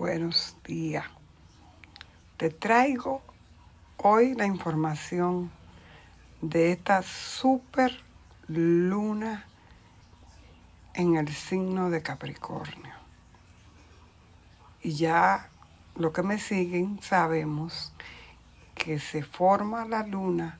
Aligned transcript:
buenos 0.00 0.56
días. 0.64 1.04
Te 2.38 2.48
traigo 2.48 3.20
hoy 3.98 4.34
la 4.34 4.46
información 4.46 5.50
de 6.40 6.72
esta 6.72 7.02
super 7.02 7.92
luna 8.48 9.44
en 10.94 11.16
el 11.16 11.28
signo 11.28 11.90
de 11.90 12.00
Capricornio. 12.00 12.94
Y 14.82 14.92
ya 14.94 15.50
lo 15.96 16.14
que 16.14 16.22
me 16.22 16.38
siguen 16.38 16.98
sabemos 17.02 17.92
que 18.74 18.98
se 18.98 19.22
forma 19.22 19.84
la 19.84 20.06
luna 20.06 20.58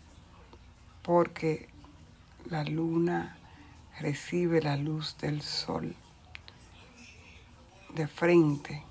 porque 1.01 1.71
la 2.45 2.63
luna 2.63 3.39
recibe 4.01 4.61
la 4.61 4.77
luz 4.77 5.17
del 5.17 5.41
sol 5.41 5.97
de 7.95 8.07
frente 8.07 8.90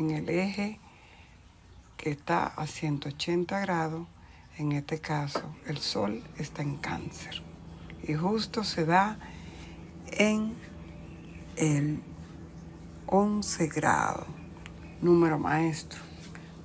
en 0.00 0.10
el 0.10 0.28
eje 0.30 0.80
que 1.98 2.10
está 2.10 2.46
a 2.46 2.66
180 2.66 3.60
grados, 3.60 4.06
en 4.56 4.72
este 4.72 4.98
caso 4.98 5.42
el 5.66 5.76
Sol 5.76 6.22
está 6.38 6.62
en 6.62 6.76
cáncer. 6.76 7.42
Y 8.02 8.14
justo 8.14 8.64
se 8.64 8.86
da 8.86 9.18
en 10.12 10.54
el 11.56 12.02
11 13.06 13.66
grado, 13.68 14.26
número 15.02 15.38
maestro, 15.38 16.00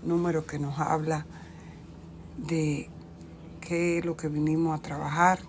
número 0.02 0.46
que 0.46 0.58
nos 0.58 0.80
habla 0.80 1.26
de 2.38 2.90
qué 3.60 3.98
es 3.98 4.06
lo 4.06 4.16
que 4.16 4.30
vinimos 4.30 4.80
a 4.80 4.82
trabajar 4.82 5.40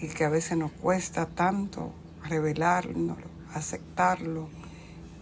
y 0.00 0.08
que 0.08 0.24
a 0.24 0.30
veces 0.30 0.56
nos 0.56 0.72
cuesta 0.72 1.26
tanto 1.26 1.92
revelarlo, 2.24 3.16
aceptarlo, 3.52 4.48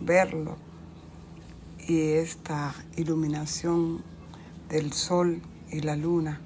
verlo 0.01 0.66
y 1.88 2.00
esta 2.14 2.74
iluminación 2.96 4.02
del 4.68 4.92
sol 4.92 5.40
y 5.70 5.80
la 5.80 5.95
luna, 5.95 6.40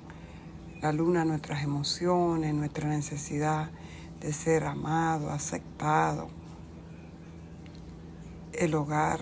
la 0.83 0.93
luna 0.93 1.25
nuestras 1.25 1.63
emociones, 1.63 2.55
nuestra 2.55 2.91
necesidad 2.91 3.71
de 4.21 4.35
ser 4.35 4.65
amado, 4.65 5.31
aceptado, 5.31 6.29
el 8.53 8.75
hogar. 8.75 9.21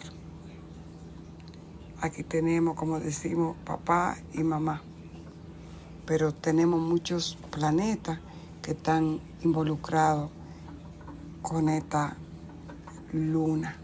Aquí 2.01 2.25
tenemos, 2.25 2.75
como 2.75 2.99
decimos, 2.99 3.57
papá 3.65 4.17
y 4.35 4.43
mamá, 4.43 4.83
pero 6.05 6.35
tenemos 6.35 6.81
muchos 6.81 7.39
planetas 7.53 8.19
que 8.61 8.73
están 8.73 9.21
involucrados 9.45 10.31
con 11.43 11.69
esta 11.69 12.17
luna 13.13 13.79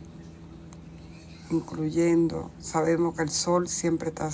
incluyendo, 1.51 2.51
sabemos 2.59 3.17
que 3.17 3.23
el 3.23 3.31
Sol 3.31 3.69
siempre 3.69 4.09
está 4.09 4.31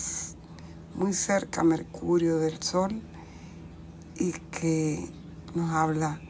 muy 0.95 1.13
cerca, 1.13 1.65
Mercurio 1.65 2.39
del 2.39 2.63
Sol, 2.63 3.03
y 4.17 4.33
que 4.51 5.09
nos 5.55 5.71
habla 5.71 6.21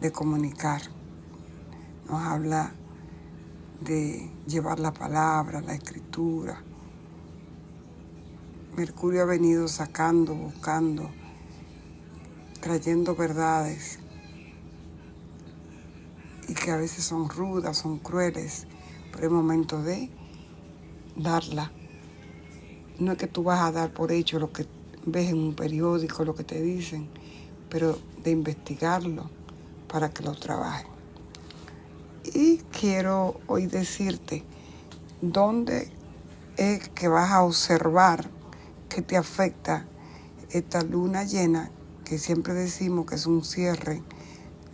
de 0.00 0.10
comunicar, 0.12 0.82
nos 2.08 2.22
habla 2.22 2.72
de 3.80 4.30
llevar 4.46 4.80
la 4.80 4.92
palabra, 4.92 5.60
la 5.60 5.74
escritura. 5.74 6.62
Mercurio 8.76 9.22
ha 9.22 9.26
venido 9.26 9.68
sacando, 9.68 10.34
buscando, 10.34 11.10
trayendo 12.60 13.14
verdades 13.14 13.98
y 16.48 16.54
que 16.54 16.70
a 16.70 16.76
veces 16.76 17.04
son 17.04 17.28
rudas, 17.28 17.78
son 17.78 17.98
crueles, 17.98 18.66
pero 19.12 19.26
es 19.26 19.32
momento 19.32 19.82
de 19.82 20.10
darla. 21.16 21.72
No 22.98 23.12
es 23.12 23.18
que 23.18 23.26
tú 23.26 23.42
vas 23.42 23.60
a 23.60 23.72
dar 23.72 23.92
por 23.92 24.12
hecho 24.12 24.38
lo 24.38 24.52
que 24.52 24.66
ves 25.04 25.30
en 25.30 25.38
un 25.38 25.54
periódico, 25.54 26.24
lo 26.24 26.34
que 26.34 26.44
te 26.44 26.60
dicen, 26.60 27.08
pero 27.68 27.98
de 28.22 28.30
investigarlo 28.30 29.30
para 29.88 30.10
que 30.10 30.22
lo 30.22 30.34
trabajen. 30.34 30.88
Y 32.34 32.58
quiero 32.78 33.40
hoy 33.46 33.66
decirte 33.66 34.44
dónde 35.20 35.90
es 36.56 36.88
que 36.90 37.08
vas 37.08 37.30
a 37.30 37.42
observar 37.42 38.28
que 38.88 39.02
te 39.02 39.16
afecta 39.16 39.86
esta 40.50 40.82
luna 40.82 41.24
llena 41.24 41.70
que 42.04 42.18
siempre 42.18 42.54
decimos 42.54 43.06
que 43.06 43.16
es 43.16 43.26
un 43.26 43.44
cierre 43.44 44.02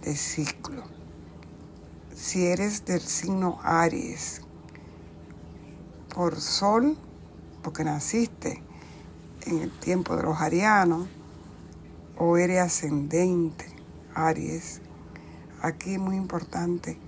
de 0.02 0.16
ciclo. 0.16 0.82
Si 2.14 2.46
eres 2.46 2.84
del 2.84 3.00
signo 3.00 3.58
Aries, 3.62 4.42
por 6.14 6.40
sol, 6.40 6.96
porque 7.62 7.84
naciste 7.84 8.62
en 9.46 9.58
el 9.58 9.70
tiempo 9.70 10.16
de 10.16 10.22
los 10.22 10.40
arianos, 10.40 11.08
o 12.18 12.36
eres 12.36 12.60
ascendente, 12.60 13.66
Aries. 14.14 14.80
Aquí 15.62 15.94
es 15.94 15.98
muy 15.98 16.16
importante 16.16 16.98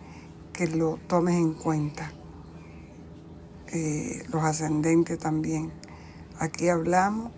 que 0.53 0.67
lo 0.67 0.99
tomes 1.07 1.35
en 1.35 1.53
cuenta. 1.53 2.11
Eh, 3.73 4.25
los 4.33 4.43
ascendentes 4.43 5.19
también. 5.19 5.73
Aquí 6.39 6.69
hablamos 6.69 7.33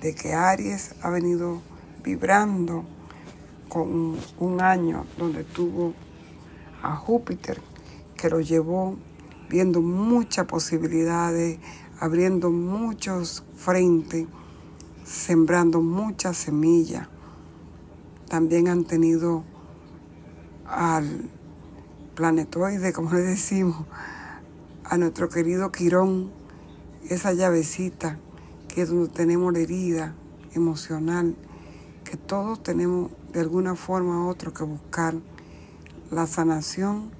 de 0.00 0.14
que 0.14 0.34
Aries 0.34 0.94
ha 1.02 1.10
venido 1.10 1.60
vibrando 2.04 2.84
con 3.68 4.16
un 4.38 4.60
año 4.60 5.04
donde 5.18 5.44
tuvo 5.44 5.94
a 6.82 6.94
Júpiter 6.96 7.60
que 8.16 8.30
lo 8.30 8.40
llevó 8.40 8.96
viendo 9.48 9.80
muchas 9.80 10.46
posibilidades, 10.46 11.58
abriendo 12.00 12.50
muchos 12.50 13.44
frentes, 13.56 14.26
sembrando 15.04 15.80
muchas 15.80 16.36
semillas. 16.36 17.08
También 18.28 18.68
han 18.68 18.84
tenido 18.84 19.44
al 20.66 21.30
planetoide, 22.14 22.92
como 22.92 23.12
le 23.12 23.20
decimos, 23.20 23.86
a 24.84 24.98
nuestro 24.98 25.28
querido 25.28 25.72
Quirón, 25.72 26.30
esa 27.08 27.32
llavecita 27.32 28.18
que 28.68 28.82
es 28.82 28.90
donde 28.90 29.08
tenemos 29.08 29.52
la 29.52 29.60
herida 29.60 30.14
emocional, 30.54 31.34
que 32.04 32.16
todos 32.16 32.62
tenemos 32.62 33.10
de 33.32 33.40
alguna 33.40 33.74
forma 33.74 34.24
u 34.24 34.28
otra 34.28 34.52
que 34.52 34.64
buscar 34.64 35.14
la 36.10 36.26
sanación 36.26 37.17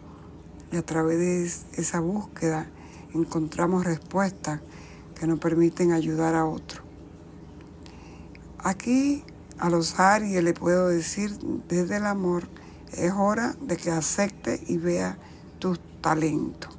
y 0.70 0.76
a 0.76 0.82
través 0.82 1.18
de 1.18 1.80
esa 1.80 2.00
búsqueda 2.00 2.66
encontramos 3.14 3.84
respuestas 3.84 4.60
que 5.18 5.26
nos 5.26 5.38
permiten 5.38 5.92
ayudar 5.92 6.34
a 6.34 6.44
otro. 6.44 6.82
Aquí 8.58 9.24
a 9.58 9.70
los 9.70 9.98
Aries 9.98 10.42
le 10.42 10.54
puedo 10.54 10.88
decir 10.88 11.36
desde 11.68 11.96
el 11.96 12.06
amor, 12.06 12.48
es 12.92 13.12
hora 13.12 13.54
de 13.60 13.76
que 13.76 13.90
acepte 13.90 14.62
y 14.66 14.76
vea 14.76 15.18
tus 15.58 15.80
talentos, 16.00 16.76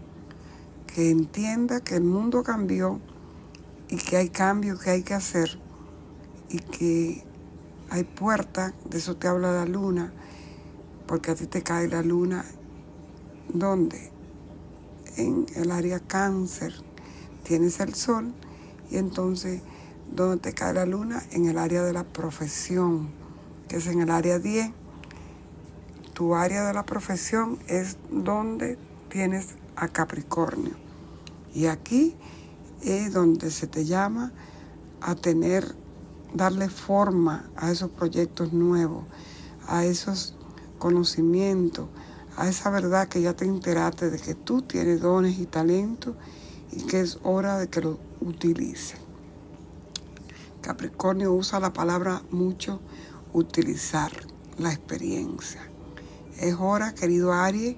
que 0.87 1.09
entienda 1.09 1.81
que 1.81 1.95
el 1.95 2.03
mundo 2.03 2.43
cambió 2.43 2.99
y 3.89 3.97
que 3.97 4.17
hay 4.17 4.29
cambios 4.29 4.79
que 4.79 4.91
hay 4.91 5.03
que 5.03 5.13
hacer 5.13 5.59
y 6.49 6.59
que 6.59 7.23
hay 7.89 8.03
puertas, 8.03 8.73
de 8.89 8.97
eso 8.99 9.17
te 9.17 9.27
habla 9.27 9.51
la 9.51 9.65
luna, 9.65 10.13
porque 11.07 11.31
a 11.31 11.35
ti 11.35 11.47
te 11.47 11.63
cae 11.63 11.87
la 11.87 12.03
luna 12.03 12.45
donde 13.53 14.11
en 15.17 15.45
el 15.55 15.71
área 15.71 15.99
cáncer 15.99 16.73
tienes 17.43 17.79
el 17.79 17.93
sol 17.93 18.33
y 18.89 18.97
entonces 18.97 19.61
donde 20.11 20.37
te 20.37 20.53
cae 20.53 20.73
la 20.73 20.85
luna 20.85 21.23
en 21.31 21.47
el 21.47 21.57
área 21.57 21.83
de 21.83 21.93
la 21.93 22.03
profesión, 22.03 23.09
que 23.67 23.77
es 23.77 23.87
en 23.87 24.01
el 24.01 24.09
área 24.09 24.39
10. 24.39 24.71
Tu 26.13 26.35
área 26.35 26.65
de 26.65 26.73
la 26.73 26.85
profesión 26.85 27.59
es 27.67 27.97
donde 28.11 28.77
tienes 29.09 29.55
a 29.75 29.87
Capricornio. 29.87 30.73
Y 31.53 31.67
aquí 31.67 32.15
es 32.81 33.13
donde 33.13 33.51
se 33.51 33.67
te 33.67 33.85
llama 33.85 34.31
a 35.01 35.15
tener, 35.15 35.75
darle 36.33 36.69
forma 36.69 37.49
a 37.55 37.71
esos 37.71 37.89
proyectos 37.89 38.53
nuevos, 38.53 39.05
a 39.67 39.85
esos 39.85 40.35
conocimientos, 40.77 41.87
a 42.39 42.47
esa 42.47 42.69
verdad 42.69 43.09
que 43.09 43.21
ya 43.21 43.35
te 43.35 43.43
enteraste 43.43 44.09
de 44.09 44.17
que 44.17 44.33
tú 44.33 44.61
tienes 44.61 45.01
dones 45.01 45.39
y 45.39 45.45
talentos 45.45 46.15
y 46.71 46.83
que 46.83 47.01
es 47.01 47.19
hora 47.23 47.57
de 47.57 47.67
que 47.67 47.81
lo 47.81 47.99
utilices. 48.21 48.97
Capricornio 50.61 51.33
usa 51.33 51.59
la 51.59 51.73
palabra 51.73 52.21
mucho, 52.31 52.79
utilizar 53.33 54.13
la 54.57 54.71
experiencia. 54.71 55.59
Es 56.37 56.55
hora, 56.57 56.95
querido 56.95 57.33
Aries, 57.33 57.75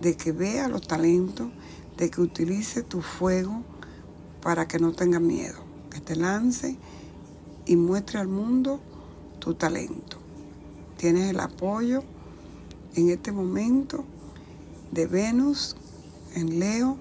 de 0.00 0.16
que 0.16 0.32
vea 0.32 0.66
los 0.66 0.88
talentos, 0.88 1.52
de 1.96 2.10
que 2.10 2.20
utilice 2.20 2.82
tu 2.82 3.00
fuego 3.00 3.62
para 4.42 4.66
que 4.66 4.80
no 4.80 4.90
tenga 4.90 5.20
miedo, 5.20 5.60
que 5.90 6.00
te 6.00 6.16
lance 6.16 6.76
y 7.64 7.76
muestre 7.76 8.18
al 8.18 8.26
mundo 8.26 8.80
tu 9.38 9.54
talento. 9.54 10.18
Tienes 10.96 11.30
el 11.30 11.38
apoyo 11.38 12.02
en 12.94 13.10
este 13.10 13.32
momento 13.32 14.04
de 14.92 15.06
Venus 15.06 15.76
en 16.34 16.60
Leo, 16.60 16.96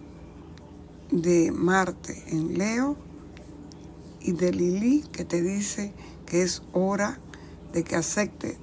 de 1.12 1.52
Marte 1.52 2.24
en 2.28 2.58
Leo 2.58 2.96
y 4.20 4.32
de 4.32 4.52
Lili 4.52 5.04
que 5.12 5.26
te 5.26 5.42
dice 5.42 5.94
que 6.26 6.42
es 6.42 6.64
hora 6.74 7.20
de 7.74 7.84
que 7.84 7.96
acepte 7.96 8.58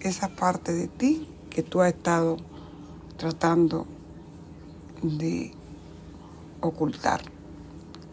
esa 0.00 0.28
parte 0.28 0.72
de 0.72 0.88
ti 0.88 1.28
que 1.50 1.62
tú 1.62 1.80
has 1.80 1.94
estado 1.94 2.36
tratando 3.16 3.86
de 5.02 5.52
ocultar. 6.60 7.22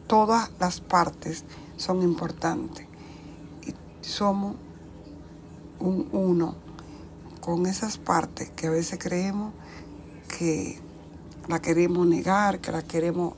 Todas 0.07 0.51
las 0.59 0.81
partes 0.81 1.45
son 1.77 2.03
importantes 2.03 2.86
y 3.65 3.74
somos 4.06 4.56
un 5.80 6.07
uno 6.12 6.64
con 7.45 7.68
esas 7.68 8.00
partes 8.00 8.50
que 8.56 8.65
a 8.65 8.71
veces 8.71 8.97
creemos 9.00 9.53
que 10.36 10.80
la 11.47 11.62
queremos 11.62 12.07
negar, 12.07 12.59
que 12.59 12.71
la 12.71 12.81
queremos 12.81 13.36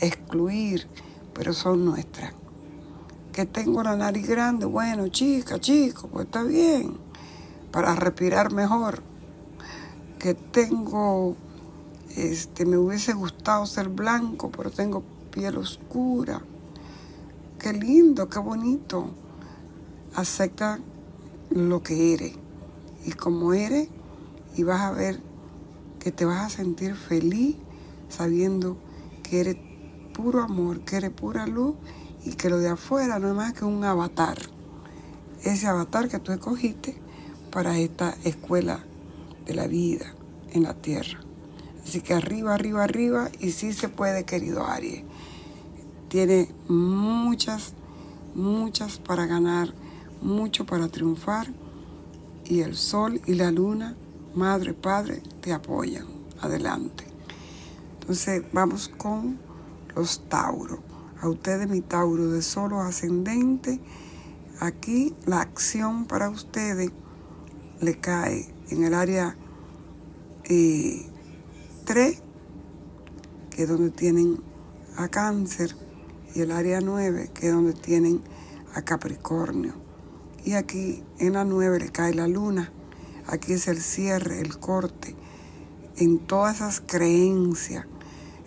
excluir, 0.00 0.88
pero 1.32 1.52
son 1.52 1.84
nuestras. 1.84 2.32
Que 3.32 3.46
tengo 3.46 3.84
la 3.84 3.94
nariz 3.94 4.26
grande, 4.26 4.66
bueno, 4.66 5.06
chica, 5.06 5.60
chico, 5.60 6.08
pues 6.08 6.26
está 6.26 6.42
bien, 6.42 6.98
para 7.70 7.94
respirar 7.94 8.52
mejor. 8.52 9.00
Que 10.18 10.34
tengo, 10.34 11.36
este, 12.16 12.66
me 12.66 12.76
hubiese 12.76 13.12
gustado 13.12 13.64
ser 13.66 13.90
blanco, 13.90 14.50
pero 14.50 14.72
tengo 14.72 15.04
piel 15.30 15.56
oscura. 15.58 16.42
Qué 17.60 17.72
lindo, 17.72 18.28
qué 18.28 18.40
bonito. 18.40 19.06
Acepta 20.16 20.80
lo 21.50 21.80
que 21.84 22.12
eres. 22.14 22.45
Y 23.06 23.12
como 23.12 23.54
eres, 23.54 23.88
y 24.56 24.64
vas 24.64 24.80
a 24.80 24.90
ver 24.90 25.20
que 26.00 26.10
te 26.10 26.24
vas 26.24 26.44
a 26.44 26.56
sentir 26.56 26.96
feliz 26.96 27.56
sabiendo 28.08 28.76
que 29.22 29.40
eres 29.40 29.56
puro 30.12 30.42
amor, 30.42 30.80
que 30.80 30.96
eres 30.96 31.10
pura 31.10 31.46
luz 31.46 31.76
y 32.24 32.32
que 32.32 32.50
lo 32.50 32.58
de 32.58 32.68
afuera 32.68 33.20
no 33.20 33.28
es 33.28 33.34
más 33.34 33.52
que 33.52 33.64
un 33.64 33.84
avatar. 33.84 34.38
Ese 35.44 35.68
avatar 35.68 36.08
que 36.08 36.18
tú 36.18 36.32
escogiste 36.32 36.96
para 37.52 37.78
esta 37.78 38.16
escuela 38.24 38.84
de 39.46 39.54
la 39.54 39.68
vida 39.68 40.12
en 40.50 40.64
la 40.64 40.74
tierra. 40.74 41.20
Así 41.84 42.00
que 42.00 42.14
arriba, 42.14 42.54
arriba, 42.54 42.82
arriba 42.82 43.30
y 43.38 43.52
sí 43.52 43.72
se 43.72 43.88
puede, 43.88 44.24
querido 44.24 44.66
Aries. 44.66 45.04
Tiene 46.08 46.48
muchas, 46.66 47.74
muchas 48.34 48.98
para 48.98 49.26
ganar, 49.26 49.72
mucho 50.20 50.66
para 50.66 50.88
triunfar 50.88 51.52
y 52.48 52.60
el 52.60 52.76
sol 52.76 53.20
y 53.26 53.34
la 53.34 53.50
luna, 53.50 53.96
madre, 54.34 54.72
padre, 54.72 55.22
te 55.40 55.52
apoyan. 55.52 56.06
Adelante. 56.40 57.04
Entonces 58.00 58.42
vamos 58.52 58.88
con 58.96 59.38
los 59.94 60.28
Tauros. 60.28 60.80
A 61.20 61.28
ustedes, 61.28 61.68
mi 61.68 61.80
Tauro 61.80 62.30
de 62.30 62.42
solo 62.42 62.80
ascendente, 62.80 63.80
aquí 64.60 65.14
la 65.24 65.40
acción 65.40 66.04
para 66.04 66.28
ustedes 66.28 66.90
le 67.80 67.98
cae 67.98 68.54
en 68.68 68.84
el 68.84 68.94
área 68.94 69.36
3, 70.44 70.48
eh, 70.48 72.20
que 73.50 73.62
es 73.62 73.68
donde 73.68 73.90
tienen 73.90 74.40
a 74.96 75.08
cáncer, 75.08 75.74
y 76.34 76.42
el 76.42 76.52
área 76.52 76.80
9, 76.82 77.30
que 77.32 77.48
es 77.48 77.52
donde 77.54 77.72
tienen 77.72 78.22
a 78.74 78.82
Capricornio. 78.82 79.85
Y 80.46 80.52
aquí 80.52 81.02
en 81.18 81.32
la 81.32 81.44
9 81.44 81.80
le 81.80 81.88
cae 81.90 82.14
la 82.14 82.28
luna. 82.28 82.72
Aquí 83.26 83.54
es 83.54 83.66
el 83.66 83.80
cierre, 83.80 84.40
el 84.40 84.60
corte, 84.60 85.16
en 85.96 86.20
todas 86.20 86.56
esas 86.56 86.80
creencias, 86.80 87.84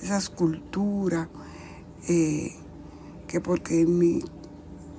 esas 0.01 0.29
culturas, 0.29 1.27
eh, 2.07 2.55
que 3.27 3.41
porque 3.41 3.81
en 3.81 3.99
mi, 3.99 4.23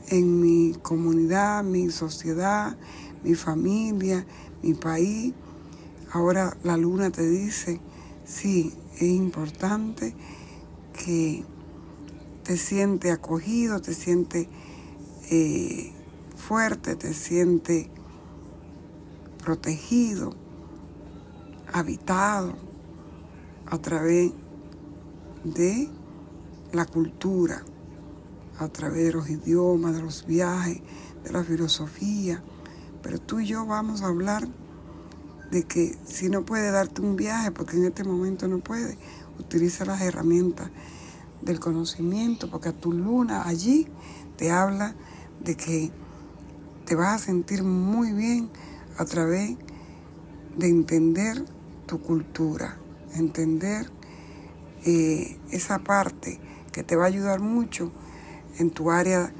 en 0.08 0.42
mi 0.42 0.74
comunidad, 0.82 1.64
mi 1.64 1.90
sociedad, 1.90 2.76
mi 3.24 3.34
familia, 3.34 4.26
mi 4.62 4.74
país, 4.74 5.32
ahora 6.12 6.54
la 6.64 6.76
luna 6.76 7.08
te 7.08 7.26
dice, 7.26 7.80
sí, 8.26 8.74
es 8.96 9.08
importante 9.08 10.14
que 11.02 11.44
te 12.44 12.58
siente 12.58 13.10
acogido, 13.10 13.80
te 13.80 13.94
siente 13.94 14.50
eh, 15.30 15.94
fuerte, 16.50 16.96
te 16.96 17.14
siente 17.14 17.88
protegido, 19.38 20.34
habitado 21.72 22.54
a 23.66 23.78
través 23.78 24.32
de 25.44 25.88
la 26.72 26.86
cultura, 26.86 27.62
a 28.58 28.66
través 28.66 29.04
de 29.04 29.12
los 29.12 29.30
idiomas, 29.30 29.94
de 29.94 30.02
los 30.02 30.26
viajes, 30.26 30.80
de 31.22 31.30
la 31.30 31.44
filosofía. 31.44 32.42
Pero 33.00 33.20
tú 33.20 33.38
y 33.38 33.46
yo 33.46 33.64
vamos 33.64 34.02
a 34.02 34.08
hablar 34.08 34.48
de 35.52 35.62
que 35.62 35.96
si 36.04 36.30
no 36.30 36.44
puede 36.44 36.72
darte 36.72 37.00
un 37.00 37.14
viaje, 37.14 37.52
porque 37.52 37.76
en 37.76 37.84
este 37.84 38.02
momento 38.02 38.48
no 38.48 38.58
puede, 38.58 38.98
utiliza 39.38 39.84
las 39.84 40.00
herramientas 40.00 40.68
del 41.42 41.60
conocimiento, 41.60 42.50
porque 42.50 42.70
a 42.70 42.76
tu 42.76 42.90
luna 42.90 43.46
allí 43.46 43.86
te 44.36 44.50
habla 44.50 44.96
de 45.44 45.56
que 45.56 45.92
te 46.90 46.96
vas 46.96 47.22
a 47.22 47.24
sentir 47.24 47.62
muy 47.62 48.12
bien 48.12 48.50
a 48.98 49.04
través 49.04 49.56
de 50.56 50.68
entender 50.68 51.44
tu 51.86 52.02
cultura, 52.02 52.78
entender 53.14 53.88
eh, 54.84 55.38
esa 55.52 55.78
parte 55.78 56.40
que 56.72 56.82
te 56.82 56.96
va 56.96 57.04
a 57.04 57.06
ayudar 57.06 57.38
mucho 57.38 57.92
en 58.58 58.72
tu 58.72 58.90
área 58.90 59.32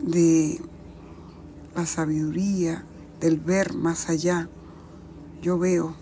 de 0.00 0.60
la 1.74 1.86
sabiduría, 1.86 2.84
del 3.18 3.40
ver 3.40 3.74
más 3.74 4.08
allá. 4.08 4.48
Yo 5.42 5.58
veo 5.58 5.96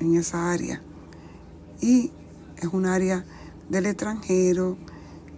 en 0.00 0.16
esa 0.16 0.50
área. 0.50 0.82
Y 1.80 2.10
es 2.56 2.64
un 2.64 2.86
área 2.86 3.24
del 3.68 3.86
extranjero 3.86 4.76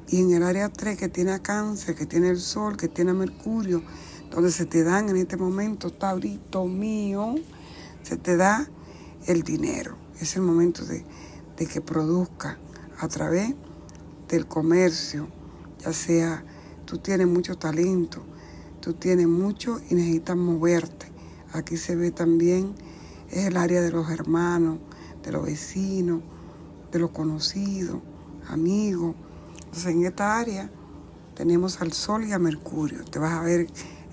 y 0.09 0.23
en 0.23 0.33
el 0.33 0.43
área 0.43 0.71
3 0.71 0.97
que 0.97 1.11
tiene 1.11 1.33
a 1.33 1.41
cáncer, 1.41 1.95
que 1.95 2.07
tiene 2.07 2.31
el 2.31 2.41
sol, 2.41 2.79
que 2.79 2.89
tiene 2.89 3.11
a 3.11 3.15
mercurio, 3.15 3.83
donde 4.31 4.51
se 4.51 4.67
te 4.67 4.83
dan 4.83 5.09
en 5.09 5.17
este 5.17 5.37
momento, 5.37 5.91
taurito 5.91 6.65
mío, 6.65 7.37
se 8.03 8.17
te 8.17 8.37
da 8.37 8.69
el 9.27 9.43
dinero. 9.43 9.97
Es 10.21 10.37
el 10.37 10.43
momento 10.43 10.85
de, 10.85 11.05
de 11.57 11.67
que 11.67 11.81
produzca 11.81 12.59
a 12.99 13.09
través 13.09 13.55
del 14.29 14.47
comercio, 14.47 15.29
ya 15.79 15.93
sea 15.93 16.45
tú 16.85 16.99
tienes 16.99 17.27
mucho 17.27 17.59
talento, 17.59 18.23
tú 18.81 18.95
tienes 18.95 19.27
mucho 19.27 19.81
y 19.91 19.95
necesitas 19.95 20.37
moverte. 20.37 21.07
Aquí 21.53 21.77
se 21.77 21.97
ve 21.97 22.11
también, 22.11 22.75
es 23.31 23.47
el 23.47 23.57
área 23.57 23.81
de 23.81 23.91
los 23.91 24.11
hermanos, 24.11 24.79
de 25.23 25.33
los 25.33 25.45
vecinos, 25.45 26.23
de 26.93 26.99
los 26.99 27.11
conocidos, 27.11 28.01
amigos. 28.49 29.15
Entonces 29.65 29.87
en 29.87 30.07
esta 30.07 30.39
área 30.39 30.71
tenemos 31.35 31.83
al 31.83 31.93
Sol 31.93 32.25
y 32.25 32.33
a 32.33 32.39
Mercurio. 32.39 33.05
Te 33.05 33.19
vas 33.19 33.33
a 33.33 33.43
ver 33.43 33.67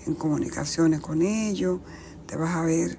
en 0.06 0.14
comunicaciones 0.14 1.00
con 1.00 1.22
ellos, 1.22 1.80
te 2.26 2.36
vas 2.36 2.54
a 2.54 2.62
ver 2.62 2.98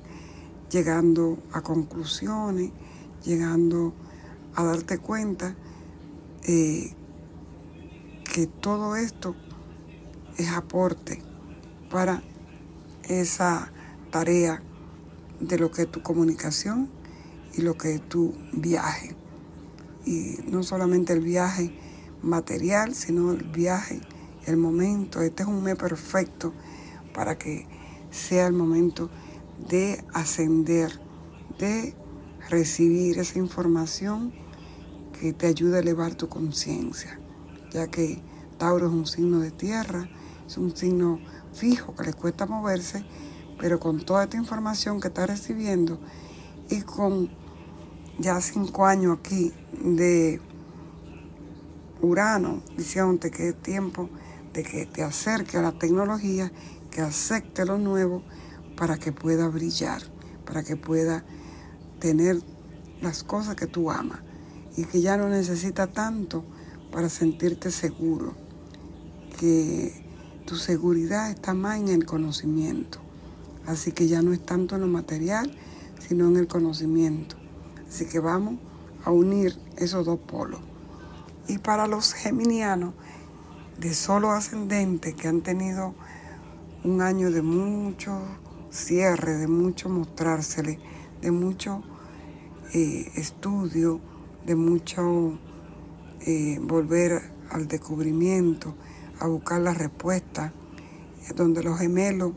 llegando 0.70 1.38
a 1.52 1.62
conclusiones, 1.62 2.72
llegando 3.24 3.94
a 4.56 4.64
darte 4.64 4.98
cuenta 4.98 5.56
eh, 6.44 6.94
que 8.34 8.48
todo 8.48 8.96
esto 8.96 9.36
es 10.38 10.50
aporte 10.50 11.22
para 11.90 12.24
esa 13.04 13.72
tarea 14.12 14.62
de 15.40 15.60
lo 15.60 15.72
que 15.72 15.84
es 15.84 15.92
tu 15.92 16.02
comunicación 16.02 16.90
y 17.54 17.62
lo 17.62 17.78
que 17.78 17.96
es 17.96 18.10
tu 18.10 18.34
viaje 18.52 19.16
y 20.06 20.38
no 20.48 20.64
solamente 20.64 21.14
el 21.14 21.22
viaje 21.22 21.72
material, 22.22 22.94
sino 22.96 23.32
el 23.32 23.44
viaje, 23.44 24.00
el 24.46 24.58
momento. 24.58 25.22
Este 25.22 25.44
es 25.44 25.50
un 25.50 25.64
mes 25.64 25.76
perfecto 25.76 26.54
para 27.15 27.38
que 27.38 27.65
sea 28.12 28.48
el 28.48 28.53
momento 28.53 29.10
de 29.69 30.03
ascender, 30.13 31.00
de 31.57 31.95
recibir 32.50 33.17
esa 33.19 33.39
información 33.39 34.34
que 35.19 35.34
te 35.34 35.48
ayude 35.48 35.77
a 35.77 35.79
elevar 35.79 36.15
tu 36.15 36.27
conciencia, 36.27 37.19
ya 37.72 37.88
que 37.88 38.22
Tauro 38.57 38.88
es 38.88 38.93
un 38.93 39.07
signo 39.07 39.39
de 39.39 39.51
tierra, 39.51 40.10
es 40.45 40.57
un 40.57 40.75
signo 40.75 41.19
fijo 41.53 41.95
que 41.95 42.03
le 42.03 42.13
cuesta 42.13 42.45
moverse, 42.45 43.05
pero 43.60 43.79
con 43.79 44.05
toda 44.05 44.25
esta 44.25 44.38
información 44.38 45.00
que 45.00 45.07
está 45.07 45.25
recibiendo 45.25 46.00
y 46.69 46.81
con 46.81 47.29
ya 48.19 48.39
cinco 48.41 48.86
años 48.86 49.17
aquí 49.19 49.53
de 49.81 50.41
Urano, 52.01 52.62
diciéndote 52.77 53.31
que 53.31 53.50
es 53.50 53.62
tiempo 53.62 54.10
de 54.53 54.63
que 54.63 54.86
te 54.86 55.03
acerque 55.03 55.57
a 55.57 55.62
la 55.62 55.77
tecnología, 55.77 56.51
que 56.96 57.02
acepte 57.02 57.66
lo 57.66 57.78
nuevo 57.78 58.24
para 58.78 58.98
que 58.98 59.12
pueda 59.12 59.50
brillar, 59.50 60.02
para 60.46 60.64
que 60.64 60.78
pueda 60.78 61.25
tener 62.00 62.42
las 63.02 63.22
cosas 63.25 63.58
que 63.58 63.68
tú 63.68 63.92
amas 63.92 64.20
y 64.78 64.86
que 64.86 65.02
ya 65.02 65.18
no 65.18 65.28
necesita 65.28 65.88
tanto 65.88 66.46
para 66.94 67.10
sentirte 67.10 67.70
seguro, 67.70 68.34
que 69.38 70.06
tu 70.46 70.56
seguridad 70.56 71.30
está 71.32 71.54
más 71.54 71.80
en 71.80 71.90
el 71.90 72.06
conocimiento. 72.06 73.00
Así 73.68 73.92
que 73.92 74.08
ya 74.08 74.22
no 74.22 74.32
es 74.32 74.46
tanto 74.46 74.75
en 74.75 74.82
lo 74.82 74.88
material, 74.88 75.52
sino 76.00 76.30
en 76.30 76.38
el 76.38 76.48
conocimiento. 76.48 77.36
Así 77.90 78.06
que 78.06 78.20
vamos 78.20 78.56
a 79.04 79.12
unir 79.12 79.60
esos 79.75 80.06
dos 80.06 80.20
polos. 80.20 80.62
Y 81.50 81.58
para 81.58 81.88
los 81.88 82.14
geminianos 82.14 82.94
de 83.82 83.94
solo 83.94 84.32
ascendente 84.32 85.14
que 85.14 85.28
han 85.28 85.42
tenido 85.42 85.94
un 86.86 87.01
año 87.01 87.32
de 87.32 87.42
mucho 87.42 88.22
cierre, 88.70 89.38
de 89.38 89.48
mucho 89.48 89.89
mostrársele, 89.89 90.77
de 91.20 91.32
mucho 91.32 91.82
eh, 92.75 93.12
estudio, 93.15 94.00
de 94.46 94.56
mucho 94.56 95.39
eh, 96.22 96.60
volver 96.62 97.24
al 97.50 97.68
descubrimiento, 97.68 98.75
a 99.20 99.25
buscar 99.25 99.62
la 99.62 99.74
respuesta, 99.74 100.54
donde 101.36 101.63
los 101.63 101.80
gemelos 101.80 102.34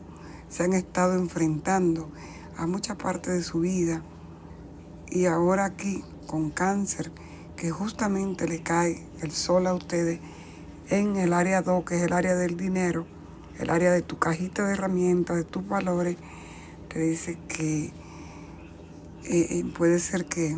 se 0.47 0.63
han 0.63 0.73
estado 0.73 1.13
enfrentando 1.13 2.09
a 2.57 2.65
mucha 2.65 2.97
parte 2.97 3.29
de 3.29 3.43
su 3.43 3.59
vida. 3.59 4.01
Y 5.11 5.25
ahora 5.25 5.65
aquí 5.65 6.03
con 6.25 6.49
cáncer, 6.49 7.11
que 7.55 7.69
justamente 7.69 8.47
le 8.47 8.63
cae 8.63 9.05
el 9.21 9.29
sol 9.29 9.67
a 9.67 9.75
ustedes 9.75 10.19
en 10.89 11.17
el 11.17 11.33
área 11.33 11.61
2, 11.61 11.85
que 11.85 11.97
es 11.97 12.01
el 12.01 12.13
área 12.13 12.35
del 12.35 12.57
dinero, 12.57 13.05
el 13.59 13.69
área 13.69 13.91
de 13.91 14.01
tu 14.01 14.17
cajita 14.17 14.65
de 14.65 14.73
herramientas, 14.73 15.37
de 15.37 15.43
tus 15.43 15.67
valores, 15.67 16.17
te 16.87 16.99
dice 16.99 17.37
que 17.47 17.85
eh, 17.85 17.91
eh, 19.25 19.65
puede 19.77 19.99
ser 19.99 20.25
que 20.25 20.57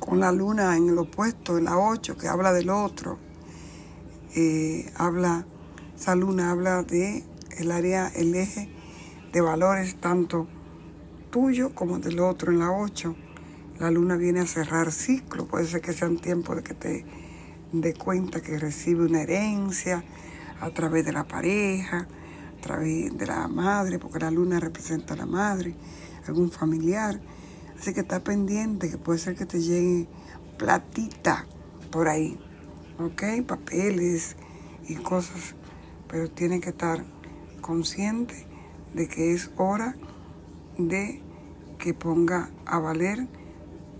con 0.00 0.20
la 0.20 0.32
luna 0.32 0.76
en 0.76 0.88
el 0.88 0.98
opuesto, 0.98 1.56
en 1.56 1.64
la 1.64 1.78
8, 1.78 2.18
que 2.18 2.28
habla 2.28 2.52
del 2.52 2.68
otro, 2.68 3.18
eh, 4.34 4.92
habla, 4.96 5.46
esa 5.96 6.14
luna 6.16 6.50
habla 6.50 6.82
de 6.82 7.24
el 7.58 7.70
área, 7.70 8.08
el 8.08 8.34
eje 8.34 8.68
de 9.32 9.40
valores 9.40 9.94
tanto 10.00 10.48
tuyo 11.30 11.74
como 11.74 12.00
del 12.00 12.20
otro 12.20 12.52
en 12.52 12.58
la 12.58 12.72
8. 12.72 13.14
La 13.78 13.90
luna 13.90 14.16
viene 14.16 14.40
a 14.40 14.46
cerrar 14.46 14.92
ciclo, 14.92 15.46
puede 15.46 15.66
ser 15.66 15.80
que 15.80 15.92
sea 15.92 16.08
un 16.08 16.18
tiempo 16.18 16.54
de 16.54 16.62
que 16.62 16.74
te 16.74 17.04
dé 17.72 17.94
cuenta 17.94 18.40
que 18.40 18.58
recibe 18.58 19.04
una 19.04 19.22
herencia 19.22 20.04
a 20.64 20.70
través 20.70 21.04
de 21.04 21.12
la 21.12 21.24
pareja, 21.24 22.08
a 22.56 22.60
través 22.62 23.14
de 23.16 23.26
la 23.26 23.46
madre, 23.48 23.98
porque 23.98 24.18
la 24.18 24.30
luna 24.30 24.58
representa 24.58 25.12
a 25.12 25.18
la 25.18 25.26
madre, 25.26 25.74
algún 26.26 26.50
familiar. 26.50 27.20
Así 27.78 27.92
que 27.92 28.00
está 28.00 28.20
pendiente 28.20 28.90
que 28.90 28.96
puede 28.96 29.18
ser 29.18 29.36
que 29.36 29.44
te 29.44 29.60
llegue 29.60 30.08
platita 30.56 31.44
por 31.90 32.08
ahí, 32.08 32.38
¿ok? 32.98 33.46
Papeles 33.46 34.36
y 34.88 34.94
cosas, 34.94 35.54
pero 36.08 36.30
tiene 36.30 36.60
que 36.60 36.70
estar 36.70 37.04
consciente 37.60 38.46
de 38.94 39.06
que 39.06 39.34
es 39.34 39.50
hora 39.58 39.94
de 40.78 41.20
que 41.78 41.92
ponga 41.92 42.48
a 42.64 42.78
valer 42.78 43.28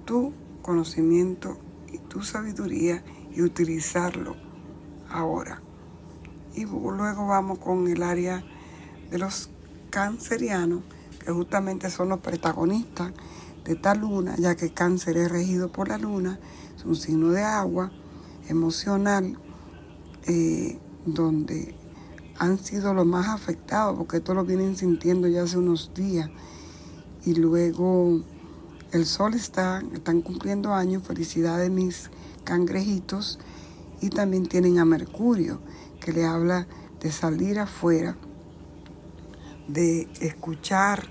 tu 0.06 0.32
conocimiento 0.62 1.58
y 1.92 1.98
tu 1.98 2.22
sabiduría 2.22 3.04
y 3.34 3.42
utilizarlo 3.42 4.34
ahora. 5.10 5.63
Y 6.54 6.64
luego 6.64 7.26
vamos 7.26 7.58
con 7.58 7.88
el 7.88 8.02
área 8.02 8.44
de 9.10 9.18
los 9.18 9.50
cancerianos, 9.90 10.82
que 11.24 11.32
justamente 11.32 11.90
son 11.90 12.10
los 12.10 12.20
protagonistas 12.20 13.12
de 13.64 13.72
esta 13.72 13.94
luna, 13.94 14.36
ya 14.38 14.54
que 14.54 14.72
cáncer 14.72 15.16
es 15.16 15.30
regido 15.30 15.72
por 15.72 15.88
la 15.88 15.98
luna, 15.98 16.38
es 16.76 16.84
un 16.84 16.96
signo 16.96 17.30
de 17.30 17.42
agua 17.42 17.90
emocional, 18.48 19.38
eh, 20.26 20.78
donde 21.06 21.74
han 22.38 22.58
sido 22.58 22.94
los 22.94 23.06
más 23.06 23.28
afectados, 23.28 23.96
porque 23.96 24.18
esto 24.18 24.34
lo 24.34 24.44
vienen 24.44 24.76
sintiendo 24.76 25.28
ya 25.28 25.42
hace 25.42 25.58
unos 25.58 25.92
días. 25.94 26.30
Y 27.24 27.34
luego 27.34 28.20
el 28.92 29.06
sol 29.06 29.34
está, 29.34 29.82
están 29.92 30.20
cumpliendo 30.20 30.74
años, 30.74 31.02
felicidades 31.06 31.70
mis 31.70 32.10
cangrejitos, 32.44 33.38
y 34.00 34.10
también 34.10 34.46
tienen 34.46 34.78
a 34.78 34.84
Mercurio, 34.84 35.60
que 36.04 36.12
le 36.12 36.26
habla 36.26 36.66
de 37.00 37.10
salir 37.10 37.58
afuera, 37.58 38.14
de 39.68 40.06
escuchar 40.20 41.02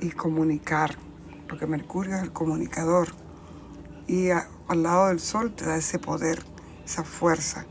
y 0.00 0.10
comunicar, 0.10 0.98
porque 1.48 1.64
Mercurio 1.68 2.16
es 2.16 2.22
el 2.24 2.32
comunicador, 2.32 3.06
y 4.08 4.30
al 4.30 4.82
lado 4.82 5.06
del 5.06 5.20
sol 5.20 5.54
te 5.54 5.64
da 5.64 5.76
ese 5.76 6.00
poder, 6.00 6.42
esa 6.84 7.04
fuerza 7.04 7.66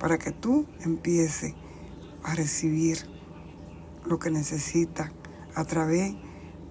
para 0.00 0.18
que 0.18 0.32
tú 0.32 0.66
empieces 0.80 1.54
a 2.24 2.34
recibir 2.34 2.98
lo 4.04 4.18
que 4.18 4.32
necesitas 4.32 5.12
a 5.54 5.64
través 5.64 6.16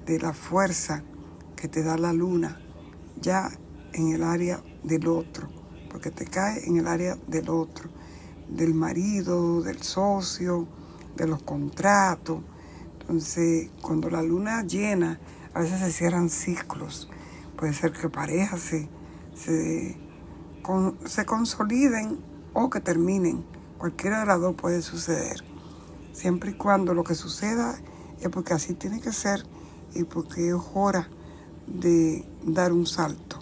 de 0.05 0.19
la 0.19 0.33
fuerza 0.33 1.05
que 1.55 1.69
te 1.69 1.81
da 1.81 1.97
la 1.97 2.11
luna, 2.11 2.59
ya 3.21 3.51
en 3.93 4.11
el 4.11 4.21
área 4.21 4.61
del 4.83 5.07
otro, 5.07 5.47
porque 5.89 6.11
te 6.11 6.25
cae 6.25 6.67
en 6.67 6.75
el 6.75 6.87
área 6.87 7.15
del 7.27 7.47
otro, 7.49 7.89
del 8.49 8.73
marido, 8.73 9.61
del 9.61 9.81
socio, 9.81 10.67
de 11.15 11.27
los 11.27 11.41
contratos. 11.43 12.41
Entonces, 13.01 13.69
cuando 13.81 14.09
la 14.09 14.21
luna 14.21 14.63
llena, 14.63 15.19
a 15.53 15.61
veces 15.61 15.79
se 15.79 15.91
cierran 15.91 16.29
ciclos. 16.29 17.09
Puede 17.57 17.73
ser 17.73 17.91
que 17.91 18.09
parejas 18.09 18.61
se, 18.61 18.89
se, 19.35 19.97
se 21.05 21.25
consoliden 21.25 22.19
o 22.53 22.69
que 22.69 22.79
terminen. 22.79 23.45
Cualquiera 23.77 24.21
de 24.21 24.25
las 24.25 24.39
dos 24.39 24.55
puede 24.55 24.81
suceder. 24.81 25.43
Siempre 26.13 26.51
y 26.51 26.53
cuando 26.53 26.93
lo 26.93 27.03
que 27.03 27.15
suceda 27.15 27.79
es 28.19 28.29
porque 28.29 28.53
así 28.53 28.73
tiene 28.73 28.99
que 28.99 29.13
ser 29.13 29.45
y 29.93 30.03
porque 30.03 30.49
es 30.49 30.55
hora 30.73 31.09
de 31.67 32.25
dar 32.43 32.73
un 32.73 32.85
salto. 32.85 33.39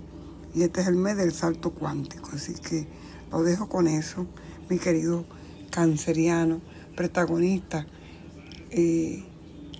Y 0.54 0.64
este 0.64 0.82
es 0.82 0.88
el 0.88 0.96
mes 0.96 1.18
del 1.18 1.34
salto 1.34 1.72
cuántico. 1.72 2.30
Así 2.34 2.54
que 2.54 2.88
lo 3.32 3.44
dejo 3.44 3.68
con 3.68 3.88
eso, 3.88 4.26
mi 4.70 4.80
querido 4.80 5.26
canceriano, 5.70 6.62
protagonista, 6.96 7.86
eh, 8.72 9.24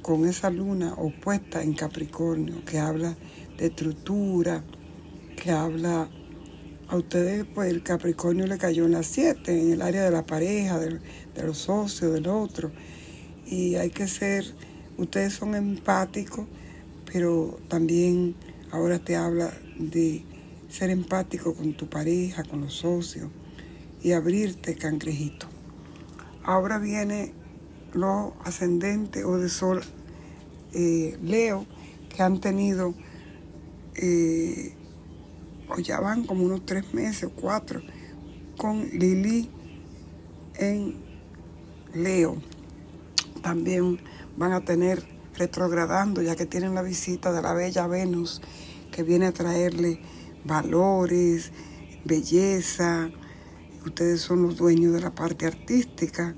con 0.02 0.26
esa 0.26 0.50
luna 0.50 0.94
opuesta 0.94 1.62
en 1.62 1.74
Capricornio, 1.74 2.64
que 2.64 2.80
habla 2.80 3.18
de 3.58 3.68
estructura, 3.68 4.64
que 5.36 5.52
habla 5.52 6.10
a 6.88 6.96
ustedes, 6.96 7.46
pues 7.54 7.70
el 7.70 7.84
Capricornio 7.84 8.48
le 8.48 8.58
cayó 8.58 8.86
en 8.86 8.94
las 8.94 9.08
7, 9.08 9.62
en 9.62 9.74
el 9.74 9.82
área 9.82 10.04
de 10.06 10.12
la 10.12 10.26
pareja, 10.26 10.80
de, 10.80 11.00
los 11.44 11.58
socios, 11.58 12.14
del 12.14 12.28
otro. 12.28 12.72
Y 13.46 13.76
hay 13.76 13.90
que 13.90 14.08
ser, 14.08 14.46
ustedes 14.98 15.34
son 15.34 15.56
empáticos, 15.56 16.46
pero 17.12 17.60
también 17.68 18.36
ahora 18.72 19.00
te 19.00 19.18
habla 19.18 19.52
de 19.78 20.24
ser 20.70 20.90
empático 20.90 21.54
con 21.54 21.74
tu 21.74 21.90
pareja, 21.90 22.44
con 22.44 22.62
los 22.62 22.74
socios 22.74 23.30
y 24.08 24.14
abrirte, 24.14 24.76
cangrejito. 24.76 25.48
Ahora 26.46 26.78
viene 26.78 27.34
los 27.92 28.32
ascendentes 28.46 29.26
o 29.26 29.38
de 29.38 29.50
sol 29.50 29.82
eh, 30.72 31.18
Leo 31.22 31.66
que 32.08 32.24
han 32.24 32.40
tenido 32.40 32.94
eh, 33.96 34.74
o 35.68 35.78
ya 35.80 36.00
van 36.00 36.24
como 36.24 36.46
unos 36.46 36.66
tres 36.66 36.94
meses 36.94 37.26
o 37.26 37.32
cuatro, 37.32 37.82
con 38.56 38.88
Lili 38.92 39.50
en 40.56 40.96
Leo. 41.94 42.38
También 43.42 44.00
van 44.38 44.54
a 44.54 44.62
tener 44.62 45.04
retrogradando, 45.36 46.22
ya 46.22 46.38
que 46.38 46.46
tienen 46.46 46.76
la 46.76 46.82
visita 46.82 47.34
de 47.34 47.42
la 47.42 47.54
bella 47.54 47.88
Venus, 47.88 48.42
que 48.90 49.04
viene 49.04 49.26
a 49.26 49.34
traerle 49.34 50.00
valores, 50.46 51.52
belleza. 52.06 53.12
Ustedes 53.88 54.20
son 54.20 54.44
los 54.44 54.58
dueños 54.58 54.94
de 54.94 55.00
la 55.00 55.16
parte 55.16 55.46
artística, 55.46 56.36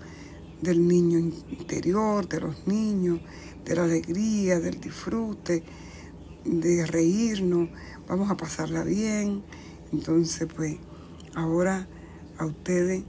del 0.61 0.87
niño 0.87 1.17
interior, 1.17 2.29
de 2.29 2.41
los 2.41 2.67
niños, 2.67 3.19
de 3.65 3.75
la 3.75 3.85
alegría, 3.85 4.59
del 4.59 4.79
disfrute, 4.79 5.63
de 6.45 6.85
reírnos 6.85 7.69
vamos 8.07 8.29
a 8.29 8.37
pasarla 8.37 8.83
bien. 8.83 9.43
Entonces, 9.91 10.47
pues, 10.55 10.77
ahora 11.33 11.87
a 12.37 12.45
ustedes, 12.45 13.03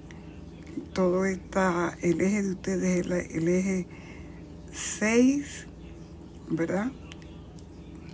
todo 0.95 1.27
está, 1.27 1.97
el 2.01 2.23
eje 2.23 2.43
de 2.43 2.51
ustedes 2.53 3.07
es 3.07 3.35
el, 3.35 3.49
eje 3.49 3.87
6, 4.73 5.67
¿verdad? 6.49 6.91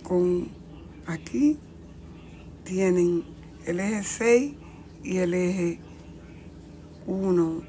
Con 0.03 0.49
aquí 1.07 1.57
tienen 2.65 3.25
el 3.65 3.79
eje 3.79 4.03
6 4.03 4.55
y 5.05 5.19
el 5.19 5.35
eje 5.35 5.86
1 7.07 7.63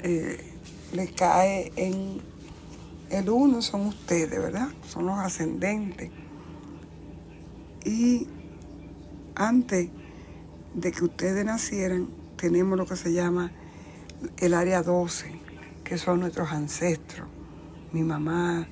eh, 0.00 0.54
le 0.92 1.08
cae 1.08 1.72
en 1.76 2.20
el 3.10 3.28
1 3.28 3.62
son 3.62 3.86
ustedes, 3.86 4.30
¿verdad? 4.30 4.68
Son 4.86 5.06
los 5.06 5.18
ascendentes. 5.18 6.10
Y 7.84 8.26
antes 9.34 9.88
de 10.74 10.92
que 10.92 11.04
ustedes 11.04 11.44
nacieran, 11.44 12.08
tenemos 12.36 12.76
lo 12.76 12.86
que 12.86 12.96
se 12.96 13.12
llama 13.12 13.50
el 14.36 14.52
área 14.52 14.82
12, 14.82 15.40
que 15.84 15.96
son 15.96 16.20
nuestros 16.20 16.50
ancestros, 16.52 17.28
mi 17.92 18.02
mamá, 18.02 18.68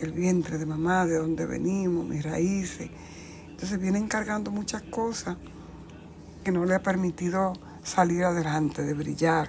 el 0.00 0.12
vientre 0.12 0.58
de 0.58 0.66
mamá, 0.66 1.06
de 1.06 1.18
donde 1.18 1.46
venimos, 1.46 2.06
mis 2.06 2.24
raíces. 2.24 2.90
Entonces 3.48 3.78
vienen 3.78 4.08
cargando 4.08 4.50
muchas 4.50 4.82
cosas 4.82 5.36
que 6.42 6.50
no 6.50 6.64
le 6.64 6.74
ha 6.74 6.82
permitido 6.82 7.52
salir 7.86 8.24
adelante, 8.24 8.82
de 8.82 8.94
brillar, 8.94 9.48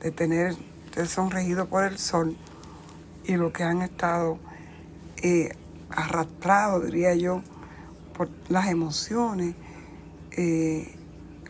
de 0.00 0.10
tener, 0.10 0.56
de 0.94 1.06
son 1.06 1.30
regidos 1.30 1.68
por 1.68 1.84
el 1.84 1.98
sol 1.98 2.36
y 3.24 3.36
lo 3.36 3.52
que 3.52 3.62
han 3.62 3.80
estado 3.80 4.38
eh, 5.22 5.54
arrastrados, 5.90 6.84
diría 6.84 7.14
yo, 7.14 7.42
por 8.16 8.28
las 8.48 8.68
emociones. 8.68 9.54
Eh, 10.32 10.94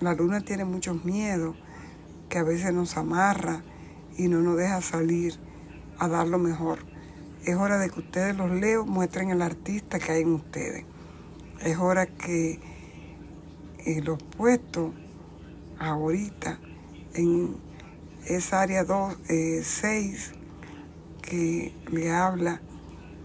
la 0.00 0.14
luna 0.14 0.42
tiene 0.42 0.64
muchos 0.64 1.04
miedos 1.04 1.56
que 2.28 2.38
a 2.38 2.42
veces 2.42 2.72
nos 2.72 2.96
amarra 2.98 3.62
y 4.18 4.28
no 4.28 4.40
nos 4.42 4.58
deja 4.58 4.82
salir 4.82 5.34
a 5.98 6.06
dar 6.06 6.26
lo 6.26 6.38
mejor. 6.38 6.80
Es 7.44 7.56
hora 7.56 7.78
de 7.78 7.88
que 7.88 8.00
ustedes 8.00 8.36
los 8.36 8.50
leos 8.50 8.86
muestren 8.86 9.30
el 9.30 9.40
artista 9.40 9.98
que 9.98 10.12
hay 10.12 10.22
en 10.22 10.34
ustedes. 10.34 10.84
Es 11.62 11.78
hora 11.78 12.06
que 12.06 12.60
eh, 13.86 14.02
los 14.02 14.22
puestos 14.22 14.92
ahorita 15.78 16.58
en 17.14 17.56
esa 18.26 18.62
área 18.62 18.84
2, 18.84 19.16
6 19.62 19.72
eh, 19.72 20.36
que 21.22 21.74
le 21.90 22.10
habla 22.10 22.60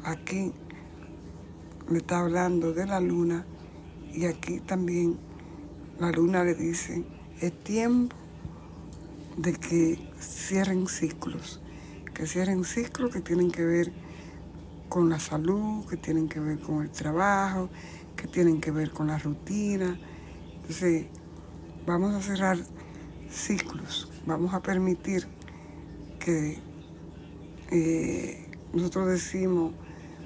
aquí, 0.04 0.54
le 1.90 1.98
está 1.98 2.20
hablando 2.20 2.74
de 2.74 2.86
la 2.86 3.00
luna 3.00 3.46
y 4.14 4.26
aquí 4.26 4.60
también 4.60 5.18
la 6.00 6.12
luna 6.12 6.44
le 6.44 6.56
dice, 6.56 7.04
es 7.40 7.64
tiempo 7.64 8.16
de 9.38 9.54
que 9.54 10.00
cierren 10.20 10.88
ciclos, 10.88 11.62
que 12.14 12.26
cierren 12.28 12.64
ciclos 12.64 13.12
que 13.12 13.22
tienen 13.22 13.52
que 13.52 13.64
ver 13.64 13.92
con 14.90 15.10
la 15.10 15.20
salud, 15.20 15.86
que 15.86 15.98
tienen 15.98 16.28
que 16.28 16.40
ver 16.40 16.60
con 16.60 16.82
el 16.82 16.90
trabajo, 16.90 17.70
que 18.16 18.28
tienen 18.28 18.60
que 18.60 18.72
ver 18.72 18.92
con 18.92 19.08
la 19.08 19.18
rutina. 19.18 19.98
Entonces, 20.56 21.08
vamos 21.86 22.14
a 22.14 22.22
cerrar 22.22 22.58
ciclos, 23.30 24.10
vamos 24.26 24.54
a 24.54 24.62
permitir 24.62 25.28
que 26.20 26.60
eh, 27.72 28.46
nosotros 28.74 29.08
decimos 29.08 29.74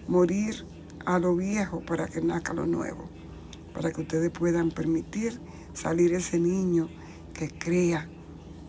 morir 0.07 0.65
a 1.05 1.19
lo 1.19 1.35
viejo 1.35 1.81
para 1.81 2.07
que 2.07 2.21
nazca 2.21 2.53
lo 2.53 2.65
nuevo, 2.65 3.09
para 3.73 3.91
que 3.91 4.01
ustedes 4.01 4.31
puedan 4.31 4.71
permitir 4.71 5.39
salir 5.73 6.13
ese 6.13 6.39
niño 6.39 6.89
que 7.33 7.49
crea, 7.49 8.09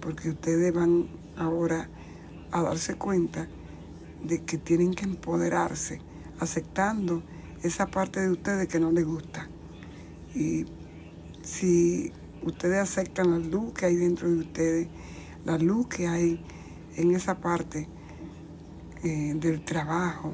porque 0.00 0.30
ustedes 0.30 0.72
van 0.72 1.08
ahora 1.36 1.88
a 2.52 2.62
darse 2.62 2.94
cuenta 2.94 3.48
de 4.22 4.44
que 4.44 4.58
tienen 4.58 4.94
que 4.94 5.04
empoderarse, 5.04 6.00
aceptando 6.40 7.22
esa 7.62 7.86
parte 7.86 8.20
de 8.20 8.30
ustedes 8.30 8.68
que 8.68 8.80
no 8.80 8.92
les 8.92 9.04
gusta. 9.04 9.48
Y 10.34 10.66
si 11.42 12.12
ustedes 12.46 12.78
aceptan 12.78 13.30
la 13.30 13.38
luz 13.38 13.72
que 13.74 13.86
hay 13.86 13.96
dentro 13.96 14.28
de 14.28 14.38
ustedes, 14.38 14.88
la 15.44 15.58
luz 15.58 15.88
que 15.88 16.06
hay 16.08 16.44
en 16.96 17.14
esa 17.14 17.40
parte 17.40 17.88
eh, 19.02 19.34
del 19.36 19.64
trabajo, 19.64 20.32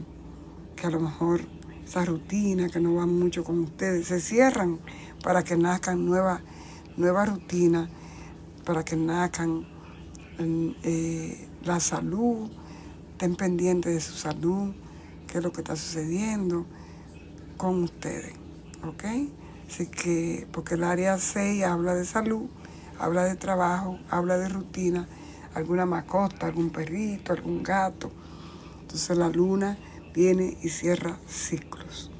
que 0.76 0.86
a 0.86 0.90
lo 0.90 1.00
mejor 1.00 1.40
esa 1.84 2.04
rutina 2.04 2.68
que 2.68 2.80
no 2.80 2.94
va 2.94 3.06
mucho 3.06 3.44
con 3.44 3.60
ustedes, 3.60 4.06
se 4.06 4.20
cierran 4.20 4.78
para 5.22 5.42
que 5.42 5.56
nazcan 5.56 6.04
nuevas 6.04 6.40
nueva 6.96 7.24
rutinas, 7.24 7.88
para 8.64 8.84
que 8.84 8.96
nazcan 8.96 9.66
eh, 10.38 11.48
la 11.64 11.80
salud, 11.80 12.50
estén 13.12 13.36
pendientes 13.36 13.94
de 13.94 14.00
su 14.00 14.12
salud, 14.12 14.74
qué 15.26 15.38
es 15.38 15.44
lo 15.44 15.52
que 15.52 15.62
está 15.62 15.76
sucediendo 15.76 16.66
con 17.56 17.82
ustedes, 17.82 18.34
¿ok? 18.84 19.04
Así 19.72 19.86
que, 19.86 20.46
porque 20.52 20.74
el 20.74 20.84
área 20.84 21.16
6 21.16 21.64
habla 21.64 21.94
de 21.94 22.04
salud, 22.04 22.50
habla 22.98 23.24
de 23.24 23.36
trabajo, 23.36 23.98
habla 24.10 24.36
de 24.36 24.50
rutina, 24.50 25.08
alguna 25.54 25.86
mascota, 25.86 26.46
algún 26.46 26.68
perrito, 26.68 27.32
algún 27.32 27.62
gato. 27.62 28.12
Entonces 28.82 29.16
la 29.16 29.30
luna 29.30 29.78
viene 30.12 30.58
y 30.60 30.68
cierra 30.68 31.16
ciclos. 31.26 32.10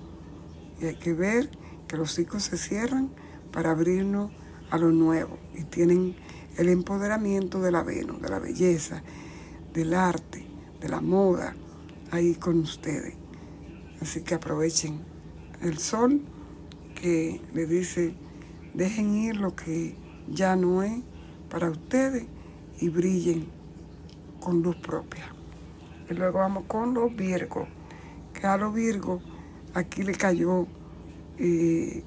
Y 0.81 0.87
hay 0.87 0.95
que 0.95 1.13
ver 1.13 1.51
que 1.89 1.99
los 1.99 2.15
ciclos 2.15 2.45
se 2.45 2.57
cierran 2.57 3.11
para 3.53 3.73
abrirnos 3.73 4.33
a 4.71 4.79
lo 4.79 4.91
nuevo 4.91 5.37
y 5.55 5.65
tienen 5.65 6.17
el 6.57 6.71
empoderamiento 6.71 7.61
de 7.61 7.71
la 7.71 7.83
Venus, 7.83 8.23
de 8.23 8.31
la 8.31 8.39
belleza, 8.39 9.03
del 9.75 9.93
arte, 9.93 10.47
de 10.81 10.89
la 10.89 11.03
moda, 11.03 11.55
ahí 12.13 12.35
con 12.35 12.61
ustedes. 12.61 13.13
Así 14.01 14.23
que 14.23 14.37
aprovechen 14.37 15.03
el 15.61 15.77
sol 15.77 16.23
que 17.03 17.41
le 17.53 17.67
dice, 17.67 18.15
dejen 18.75 19.15
ir 19.17 19.37
lo 19.37 19.57
que 19.57 19.97
ya 20.29 20.55
no 20.55 20.85
es 20.85 21.03
para 21.51 21.69
ustedes 21.69 22.27
y 22.81 22.89
brillen 22.89 23.49
con 24.41 24.63
luz 24.63 24.77
propia. 24.77 25.35
Y 26.09 26.15
luego 26.15 26.39
vamos 26.39 26.65
con 26.69 26.95
los 26.95 27.15
Virgos, 27.15 27.67
que 28.33 28.47
a 28.47 28.57
los 28.57 28.73
Virgos 28.73 29.21
aquí 29.75 30.05
le 30.05 30.15
cayó 30.15 30.69
eh, 31.39 32.05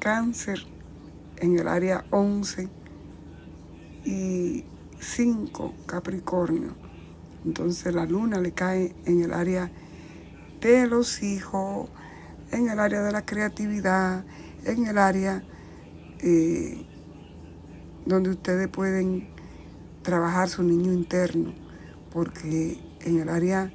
cáncer 0.00 0.58
en 1.36 1.58
el 1.60 1.68
área 1.68 2.04
11 2.10 2.68
y 4.04 4.64
5 4.98 5.74
Capricornio. 5.86 6.74
Entonces 7.44 7.94
la 7.94 8.04
luna 8.04 8.40
le 8.40 8.50
cae 8.50 8.96
en 9.04 9.22
el 9.22 9.32
área 9.32 9.70
de 10.60 10.88
los 10.88 11.22
hijos, 11.22 11.88
en 12.50 12.68
el 12.68 12.80
área 12.80 13.02
de 13.02 13.12
la 13.12 13.24
creatividad, 13.24 14.24
en 14.64 14.86
el 14.86 14.98
área 14.98 15.42
eh, 16.20 16.86
donde 18.06 18.30
ustedes 18.30 18.68
pueden 18.68 19.28
trabajar 20.02 20.48
su 20.48 20.62
niño 20.62 20.92
interno, 20.92 21.52
porque 22.12 22.78
en 23.00 23.20
el 23.20 23.28
área 23.28 23.72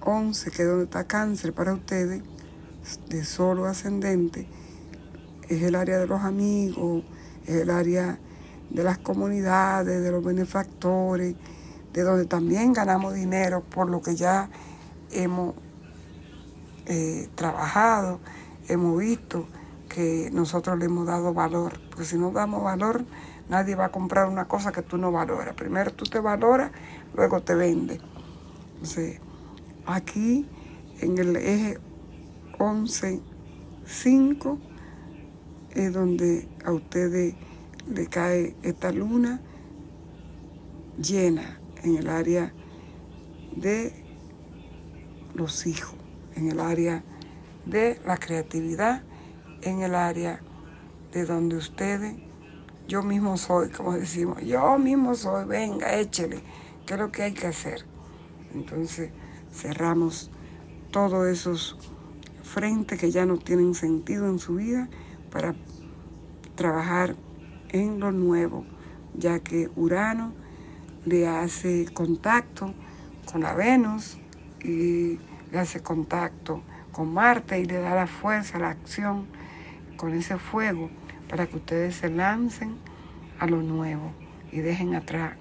11, 0.00 0.50
que 0.50 0.62
es 0.62 0.68
donde 0.68 0.84
está 0.84 1.04
cáncer 1.04 1.52
para 1.52 1.74
ustedes, 1.74 2.22
de 3.08 3.24
solo 3.24 3.66
ascendente, 3.66 4.48
es 5.48 5.62
el 5.62 5.76
área 5.76 5.98
de 5.98 6.06
los 6.06 6.22
amigos, 6.22 7.04
es 7.46 7.56
el 7.56 7.70
área 7.70 8.18
de 8.70 8.82
las 8.82 8.98
comunidades, 8.98 10.02
de 10.02 10.10
los 10.10 10.24
benefactores, 10.24 11.36
de 11.92 12.02
donde 12.02 12.24
también 12.24 12.72
ganamos 12.72 13.14
dinero 13.14 13.62
por 13.62 13.88
lo 13.88 14.00
que 14.00 14.16
ya 14.16 14.48
hemos 15.10 15.54
eh, 16.86 17.28
trabajado, 17.34 18.20
hemos 18.68 18.98
visto 18.98 19.46
que 19.88 20.30
nosotros 20.32 20.78
le 20.78 20.86
hemos 20.86 21.06
dado 21.06 21.34
valor, 21.34 21.80
porque 21.90 22.04
si 22.04 22.16
no 22.16 22.30
damos 22.30 22.62
valor, 22.62 23.04
nadie 23.48 23.74
va 23.74 23.86
a 23.86 23.90
comprar 23.90 24.28
una 24.28 24.48
cosa 24.48 24.72
que 24.72 24.82
tú 24.82 24.96
no 24.96 25.12
valoras. 25.12 25.54
Primero 25.54 25.92
tú 25.92 26.04
te 26.04 26.18
valoras, 26.18 26.72
luego 27.14 27.42
te 27.42 27.54
vende. 27.54 28.00
Entonces, 28.74 29.20
aquí 29.86 30.48
en 31.00 31.18
el 31.18 31.36
eje 31.36 31.78
11.5 32.58 34.58
es 35.74 35.92
donde 35.92 36.48
a 36.64 36.72
ustedes 36.72 37.34
le 37.88 38.06
cae 38.06 38.56
esta 38.62 38.92
luna 38.92 39.40
llena 40.98 41.60
en 41.82 41.96
el 41.96 42.08
área 42.08 42.52
de 43.56 43.92
los 45.34 45.66
hijos, 45.66 45.94
en 46.36 46.50
el 46.50 46.60
área 46.60 47.02
de 47.66 48.00
la 48.06 48.16
creatividad, 48.16 49.02
en 49.62 49.82
el 49.82 49.94
área 49.94 50.40
de 51.12 51.24
donde 51.24 51.56
ustedes, 51.56 52.16
yo 52.88 53.02
mismo 53.02 53.36
soy, 53.36 53.70
como 53.70 53.92
decimos, 53.92 54.42
yo 54.42 54.78
mismo 54.78 55.14
soy, 55.14 55.44
venga, 55.46 55.98
échele, 55.98 56.40
¿qué 56.86 56.94
es 56.94 57.00
lo 57.00 57.12
que 57.12 57.22
hay 57.22 57.32
que 57.32 57.46
hacer? 57.46 57.84
Entonces 58.54 59.10
cerramos 59.52 60.30
todos 60.90 61.26
esos 61.26 61.76
frentes 62.42 62.98
que 62.98 63.10
ya 63.10 63.24
no 63.24 63.38
tienen 63.38 63.74
sentido 63.74 64.28
en 64.28 64.38
su 64.38 64.56
vida 64.56 64.88
para 65.30 65.54
trabajar 66.54 67.16
en 67.70 68.00
lo 68.00 68.12
nuevo, 68.12 68.66
ya 69.14 69.40
que 69.40 69.70
Urano 69.76 70.32
le 71.04 71.26
hace 71.26 71.86
contacto 71.92 72.74
con 73.30 73.42
la 73.42 73.54
Venus 73.54 74.18
y 74.62 75.18
le 75.52 75.58
hace 75.58 75.82
contacto 75.82 76.62
con 76.92 77.12
Marte 77.12 77.60
y 77.60 77.66
le 77.66 77.78
da 77.78 77.94
la 77.94 78.06
fuerza, 78.06 78.58
la 78.58 78.70
acción 78.70 79.26
con 79.96 80.14
ese 80.14 80.38
fuego 80.38 80.90
para 81.28 81.46
que 81.46 81.56
ustedes 81.56 81.96
se 81.96 82.08
lancen 82.08 82.76
a 83.38 83.46
lo 83.46 83.62
nuevo 83.62 84.12
y 84.50 84.60
dejen 84.60 84.94
atrás 84.94 85.36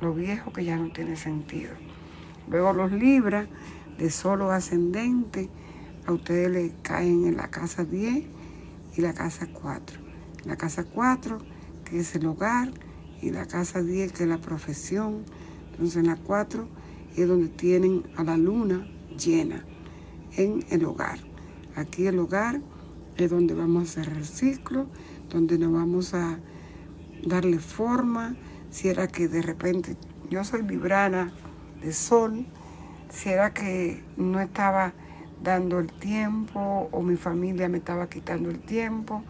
lo 0.00 0.14
viejo 0.14 0.52
que 0.52 0.64
ya 0.64 0.76
no 0.76 0.92
tiene 0.92 1.16
sentido. 1.16 1.72
Luego 2.48 2.74
los 2.74 2.92
Libras 2.92 3.48
de 3.96 4.10
solo 4.10 4.52
ascendente 4.52 5.48
a 6.06 6.12
ustedes 6.12 6.50
le 6.50 6.72
caen 6.82 7.26
en 7.26 7.36
la 7.36 7.48
casa 7.48 7.84
10 7.84 8.24
y 8.96 9.00
la 9.00 9.14
casa 9.14 9.48
4. 9.52 10.00
La 10.44 10.56
casa 10.56 10.84
4, 10.84 11.38
que 11.84 12.00
es 12.00 12.14
el 12.14 12.26
hogar, 12.26 12.70
y 13.20 13.30
la 13.30 13.46
casa 13.46 13.82
10, 13.82 14.12
que 14.12 14.22
es 14.22 14.28
la 14.28 14.38
profesión. 14.38 15.24
Entonces 15.72 15.96
en 15.96 16.06
la 16.06 16.16
4 16.16 16.68
es 17.16 17.26
donde 17.26 17.48
tienen 17.48 18.04
a 18.16 18.24
la 18.24 18.36
luna 18.36 18.86
llena 19.18 19.64
en 20.36 20.64
el 20.70 20.84
hogar. 20.84 21.18
Aquí 21.74 22.06
el 22.06 22.18
hogar 22.18 22.60
es 23.16 23.30
donde 23.30 23.54
vamos 23.54 23.98
a 23.98 24.02
el 24.02 24.24
ciclo, 24.24 24.86
donde 25.28 25.58
nos 25.58 25.72
vamos 25.72 26.14
a 26.14 26.38
darle 27.26 27.58
forma. 27.58 28.36
Si 28.70 28.88
era 28.88 29.08
que 29.08 29.28
de 29.28 29.42
repente 29.42 29.96
yo 30.30 30.44
soy 30.44 30.62
librana 30.62 31.32
de 31.82 31.92
sol, 31.92 32.46
si 33.10 33.30
era 33.30 33.52
que 33.52 34.02
no 34.16 34.40
estaba 34.40 34.92
dando 35.42 35.78
el 35.78 35.92
tiempo 35.92 36.88
o 36.90 37.02
mi 37.02 37.16
familia 37.16 37.68
me 37.68 37.78
estaba 37.78 38.08
quitando 38.08 38.50
el 38.50 38.60
tiempo 38.60 39.22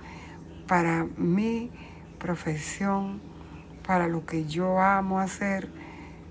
para 0.67 1.07
mi 1.17 1.71
profesión, 2.19 3.21
para 3.87 4.09
lo 4.09 4.27
que 4.27 4.47
yo 4.47 4.81
amo 4.81 5.21
hacer, 5.21 5.71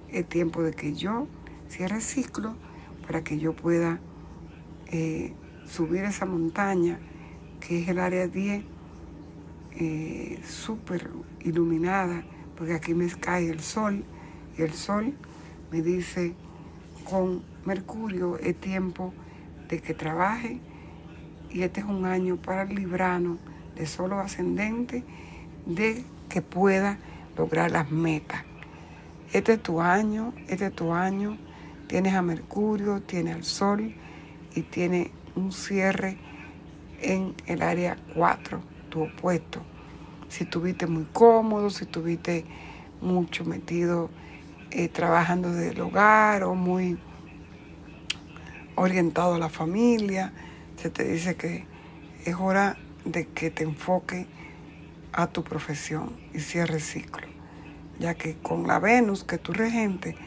el 0.09 0.25
tiempo 0.25 0.61
de 0.61 0.73
que 0.73 0.93
yo 0.93 1.27
cierre 1.69 1.95
el 1.97 2.01
ciclo 2.01 2.55
para 3.07 3.23
que 3.23 3.39
yo 3.39 3.55
pueda 3.55 3.99
eh, 4.91 5.33
subir 5.65 6.03
esa 6.03 6.25
montaña 6.25 6.99
que 7.59 7.81
es 7.81 7.87
el 7.87 7.97
área 7.97 8.27
10, 8.27 8.63
eh, 9.79 10.39
súper 10.45 11.09
iluminada, 11.41 12.23
porque 12.55 12.73
aquí 12.73 12.93
me 12.93 13.07
cae 13.07 13.49
el 13.49 13.61
sol 13.61 14.03
y 14.57 14.61
el 14.61 14.73
sol 14.73 15.13
me 15.71 15.81
dice 15.81 16.35
con 17.09 17.41
Mercurio 17.65 18.37
es 18.37 18.55
tiempo 18.59 19.13
de 19.69 19.81
que 19.81 19.93
trabaje 19.93 20.59
y 21.49 21.63
este 21.63 21.81
es 21.81 21.85
un 21.85 22.05
año 22.05 22.37
para 22.37 22.63
el 22.63 22.75
librano 22.75 23.37
de 23.75 23.85
solo 23.85 24.19
ascendente 24.19 25.03
de 25.65 26.03
que 26.29 26.41
pueda 26.41 26.97
lograr 27.37 27.71
las 27.71 27.91
metas. 27.91 28.43
Este 29.33 29.53
es 29.53 29.63
tu 29.63 29.81
año, 29.81 30.33
este 30.47 30.67
es 30.67 30.73
tu 30.73 30.93
año. 30.93 31.37
Tienes 31.87 32.15
a 32.15 32.21
Mercurio, 32.21 33.01
tienes 33.01 33.35
al 33.35 33.43
Sol 33.45 33.95
y 34.53 34.61
tiene 34.63 35.11
un 35.35 35.53
cierre 35.53 36.17
en 37.01 37.33
el 37.45 37.61
área 37.61 37.97
4, 38.13 38.61
tu 38.89 39.03
opuesto. 39.03 39.61
Si 40.27 40.43
estuviste 40.43 40.85
muy 40.85 41.05
cómodo, 41.13 41.69
si 41.69 41.85
estuviste 41.85 42.43
mucho 42.99 43.45
metido 43.45 44.09
eh, 44.71 44.89
trabajando 44.89 45.53
del 45.53 45.79
hogar 45.79 46.43
o 46.43 46.55
muy 46.55 46.97
orientado 48.75 49.35
a 49.35 49.39
la 49.39 49.49
familia, 49.49 50.33
se 50.75 50.89
te 50.89 51.05
dice 51.05 51.35
que 51.35 51.65
es 52.25 52.35
hora 52.35 52.77
de 53.05 53.27
que 53.27 53.49
te 53.49 53.63
enfoque 53.63 54.27
a 55.13 55.27
tu 55.27 55.41
profesión 55.41 56.17
y 56.33 56.41
cierre 56.41 56.75
el 56.75 56.81
ciclo, 56.81 57.27
ya 57.97 58.15
que 58.15 58.35
con 58.35 58.67
la 58.67 58.79
Venus 58.79 59.23
que 59.23 59.37
tú 59.37 59.53
regente 59.53 60.17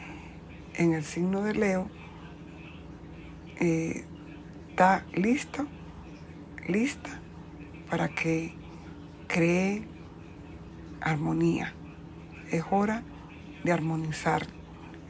en 0.75 0.93
el 0.93 1.03
signo 1.03 1.41
de 1.41 1.53
Leo, 1.53 1.87
eh, 3.59 4.05
está 4.69 5.05
listo, 5.13 5.67
lista 6.67 7.09
para 7.89 8.09
que 8.09 8.53
cree 9.27 9.87
armonía. 11.01 11.73
Es 12.49 12.63
hora 12.71 13.03
de 13.63 13.71
armonizar 13.71 14.47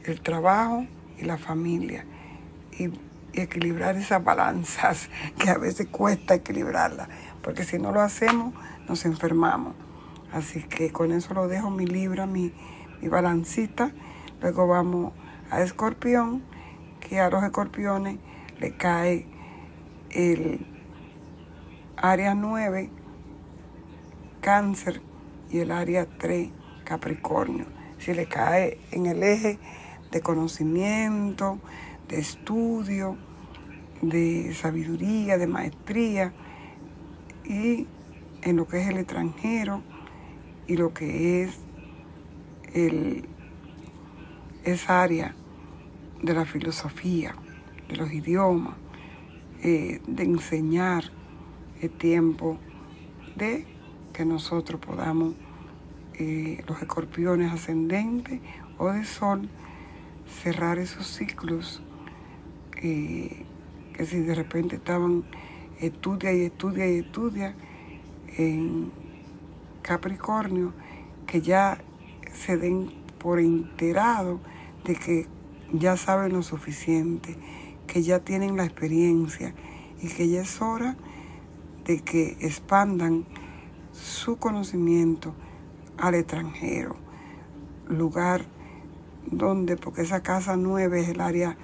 el 0.04 0.20
trabajo 0.20 0.86
y 1.18 1.24
la 1.24 1.38
familia 1.38 2.04
y, 2.78 2.90
equilibrar 3.34 3.96
esas 3.96 4.22
balanzas 4.22 5.08
que 5.38 5.48
a 5.48 5.56
veces 5.56 5.86
cuesta 5.86 6.34
equilibrarlas, 6.34 7.08
porque 7.42 7.64
si 7.64 7.78
no 7.78 7.90
lo 7.90 8.02
hacemos 8.02 8.52
nos 8.86 9.06
enfermamos. 9.06 9.74
Así 10.32 10.62
que 10.62 10.92
con 10.92 11.12
eso 11.12 11.32
lo 11.32 11.48
dejo 11.48 11.70
mi 11.70 11.86
libra, 11.86 12.26
mi, 12.26 12.52
mi 13.00 13.08
balancita. 13.08 13.92
Luego 14.42 14.66
vamos 14.66 15.12
a 15.52 15.62
escorpión, 15.62 16.42
que 16.98 17.20
a 17.20 17.28
los 17.28 17.44
escorpiones 17.44 18.16
le 18.58 18.74
cae 18.74 19.26
el 20.10 20.66
área 21.94 22.34
9, 22.34 22.88
cáncer, 24.40 25.02
y 25.50 25.58
el 25.58 25.70
área 25.70 26.06
3, 26.06 26.48
capricornio. 26.84 27.66
Si 27.98 28.14
le 28.14 28.26
cae 28.26 28.78
en 28.92 29.04
el 29.04 29.22
eje 29.22 29.58
de 30.10 30.22
conocimiento, 30.22 31.58
de 32.08 32.18
estudio, 32.18 33.18
de 34.00 34.54
sabiduría, 34.54 35.36
de 35.36 35.46
maestría 35.46 36.32
y 37.44 37.86
en 38.40 38.56
lo 38.56 38.66
que 38.66 38.80
es 38.80 38.88
el 38.88 38.96
extranjero 38.96 39.82
y 40.66 40.78
lo 40.78 40.94
que 40.94 41.42
es 41.42 41.58
el, 42.72 43.28
esa 44.64 45.02
área 45.02 45.36
de 46.22 46.34
la 46.34 46.44
filosofía, 46.44 47.34
de 47.88 47.96
los 47.96 48.12
idiomas, 48.12 48.74
eh, 49.62 50.00
de 50.06 50.22
enseñar 50.22 51.04
el 51.80 51.90
tiempo 51.90 52.58
de 53.36 53.66
que 54.12 54.24
nosotros 54.24 54.80
podamos 54.80 55.34
eh, 56.14 56.62
los 56.68 56.80
escorpiones 56.80 57.52
ascendentes 57.52 58.40
o 58.78 58.90
de 58.90 59.04
sol, 59.04 59.48
cerrar 60.42 60.78
esos 60.78 61.06
ciclos 61.06 61.82
eh, 62.82 63.44
que 63.94 64.06
si 64.06 64.20
de 64.20 64.34
repente 64.34 64.76
estaban 64.76 65.24
estudia 65.80 66.32
y 66.32 66.42
estudia 66.42 66.88
y 66.88 66.98
estudia 66.98 67.54
en 68.36 68.92
Capricornio, 69.82 70.72
que 71.26 71.40
ya 71.40 71.78
se 72.32 72.56
den 72.56 72.92
por 73.18 73.40
enterado 73.40 74.40
de 74.84 74.94
que 74.94 75.26
ya 75.72 75.96
saben 75.96 76.32
lo 76.32 76.42
suficiente, 76.42 77.36
que 77.86 78.02
ya 78.02 78.20
tienen 78.20 78.56
la 78.56 78.64
experiencia 78.64 79.54
y 80.00 80.08
que 80.08 80.28
ya 80.28 80.42
es 80.42 80.60
hora 80.60 80.96
de 81.84 82.00
que 82.00 82.36
expandan 82.40 83.24
su 83.92 84.36
conocimiento 84.36 85.34
al 85.98 86.14
extranjero, 86.14 86.96
lugar 87.88 88.44
donde, 89.26 89.76
porque 89.76 90.02
esa 90.02 90.22
casa 90.22 90.56
nueve 90.56 91.00
es 91.00 91.08
el 91.08 91.20
área 91.20 91.56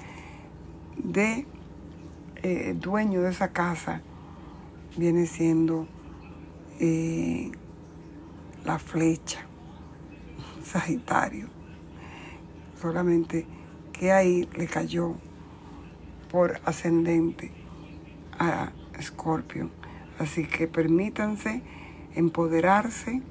de 0.97 1.47
eh, 2.43 2.75
dueño 2.79 3.23
de 3.23 3.31
esa 3.31 3.53
casa, 3.53 4.03
viene 4.97 5.27
siendo 5.27 5.87
eh, 6.81 7.51
la 8.65 8.79
flecha, 8.79 9.41
Sagitario. 10.63 11.49
Solamente 12.81 13.47
que 13.99 14.13
ahí 14.13 14.49
le 14.57 14.67
cayó 14.67 15.15
por 16.31 16.61
ascendente 16.65 17.51
a 18.39 18.73
Escorpio. 18.99 19.71
Así 20.19 20.47
que 20.47 20.67
permítanse 20.67 21.63
empoderarse 22.15 23.23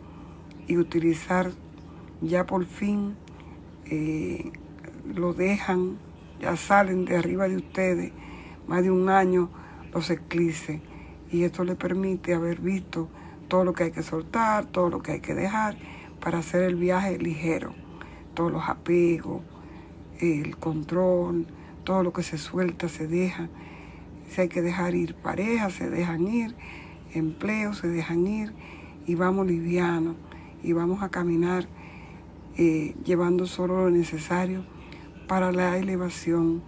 y 0.67 0.77
utilizar 0.77 1.51
ya 2.21 2.45
por 2.45 2.65
fin 2.65 3.15
eh, 3.86 4.51
lo 5.06 5.34
dejan, 5.34 5.97
ya 6.39 6.56
salen 6.56 7.06
de 7.06 7.17
arriba 7.17 7.47
de 7.47 7.58
ustedes 7.58 8.12
más 8.67 8.84
de 8.84 8.91
un 8.91 9.10
año 9.10 9.49
los 9.93 10.10
eclipses 10.10 10.82
y 11.32 11.43
esto 11.43 11.63
le 11.63 11.75
permite 11.75 12.34
haber 12.34 12.60
visto 12.60 13.10
todo 13.47 13.63
lo 13.63 13.73
que 13.73 13.86
hay 13.86 13.91
que 13.91 14.03
soltar, 14.03 14.65
todo 14.65 14.89
lo 14.89 15.01
que 15.01 15.13
hay 15.13 15.19
que 15.21 15.34
dejar 15.34 15.77
para 16.19 16.39
hacer 16.39 16.63
el 16.63 16.75
viaje 16.75 17.17
ligero, 17.17 17.73
todos 18.34 18.51
los 18.51 18.67
apegos, 18.67 19.41
el 20.19 20.58
control, 20.58 21.47
todo 21.84 22.03
lo 22.03 22.13
que 22.13 22.23
se 22.23 22.38
suelta 22.38 22.89
se 22.89 23.08
deja. 23.08 23.49
Si 24.30 24.41
hay 24.41 24.49
que 24.49 24.62
dejar 24.62 24.95
ir 24.95 25.15
parejas, 25.15 25.73
se 25.73 25.89
dejan 25.89 26.27
ir, 26.27 26.56
empleos 27.13 27.77
se 27.77 27.88
dejan 27.88 28.27
ir 28.27 28.53
y 29.06 29.15
vamos 29.15 29.47
livianos 29.47 30.15
y 30.63 30.73
vamos 30.73 31.01
a 31.01 31.10
caminar 31.10 31.67
eh, 32.58 32.95
llevando 33.06 33.45
solo 33.45 33.84
lo 33.84 33.89
necesario 33.89 34.65
para 35.27 35.51
la 35.51 35.77
elevación, 35.77 36.63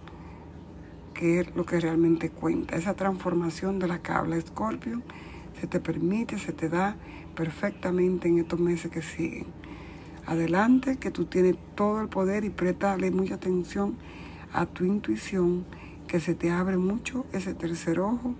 que 1.14 1.40
es 1.40 1.56
lo 1.56 1.66
que 1.66 1.80
realmente 1.80 2.30
cuenta. 2.30 2.76
Esa 2.76 2.94
transformación 2.94 3.78
de 3.78 3.88
la 3.88 4.00
cabla 4.00 4.36
Escorpio 4.36 5.02
se 5.60 5.66
te 5.66 5.80
permite, 5.80 6.38
se 6.38 6.52
te 6.52 6.68
da 6.68 6.96
perfectamente 7.34 8.28
en 8.28 8.38
estos 8.38 8.60
meses 8.60 8.90
que 8.90 9.02
siguen. 9.02 9.59
Adelante, 10.26 10.98
que 10.98 11.10
tú 11.10 11.24
tienes 11.24 11.56
todo 11.74 12.00
el 12.00 12.08
poder 12.08 12.44
y 12.44 12.50
préstale 12.50 13.10
mucha 13.10 13.34
atención 13.34 13.96
a 14.52 14.66
tu 14.66 14.84
intuición, 14.84 15.64
que 16.06 16.20
se 16.20 16.34
te 16.34 16.50
abre 16.50 16.76
mucho 16.76 17.26
ese 17.32 17.54
tercer 17.54 18.00
ojo, 18.00 18.34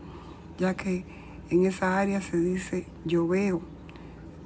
ya 0.58 0.74
que 0.74 1.04
en 1.50 1.66
esa 1.66 1.98
área 1.98 2.20
se 2.20 2.38
dice 2.38 2.86
yo 3.04 3.26
veo 3.26 3.62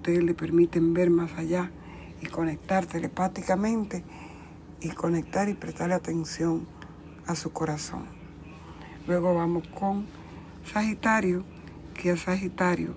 ustedes 0.05 0.23
le 0.23 0.35
permiten 0.35 0.92
ver 0.92 1.09
más 1.09 1.33
allá 1.38 1.70
y 2.20 2.27
conectar 2.27 2.85
telepáticamente 2.85 4.05
y 4.83 4.90
conectar 4.90 5.49
y 5.49 5.55
prestarle 5.55 5.94
atención 5.94 6.66
a 7.27 7.35
su 7.35 7.55
corazón. 7.55 8.05
Luego 9.07 9.35
vamos 9.35 9.66
con 9.68 10.05
Sagitario, 10.70 11.42
que 11.94 12.11
a 12.11 12.18
Sagitario 12.18 12.94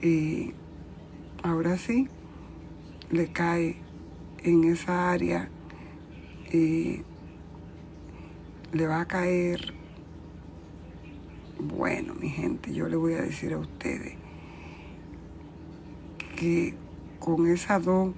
Y 0.00 0.54
ahora 1.42 1.76
sí, 1.76 2.08
le 3.12 3.30
cae 3.30 3.76
en 4.42 4.64
esa 4.64 5.12
área, 5.12 5.50
eh, 6.50 7.02
le 8.72 8.86
va 8.86 9.02
a 9.02 9.04
caer, 9.06 9.74
bueno, 11.58 12.14
mi 12.14 12.30
gente, 12.30 12.72
yo 12.72 12.88
le 12.88 12.96
voy 12.96 13.12
a 13.12 13.20
decir 13.20 13.52
a 13.52 13.58
ustedes 13.58 14.14
que 16.36 16.74
con 17.20 17.46
esa 17.46 17.78
2 17.78 18.14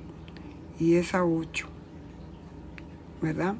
y 0.78 0.94
esa 0.94 1.24
8, 1.24 1.66
¿verdad? 3.20 3.56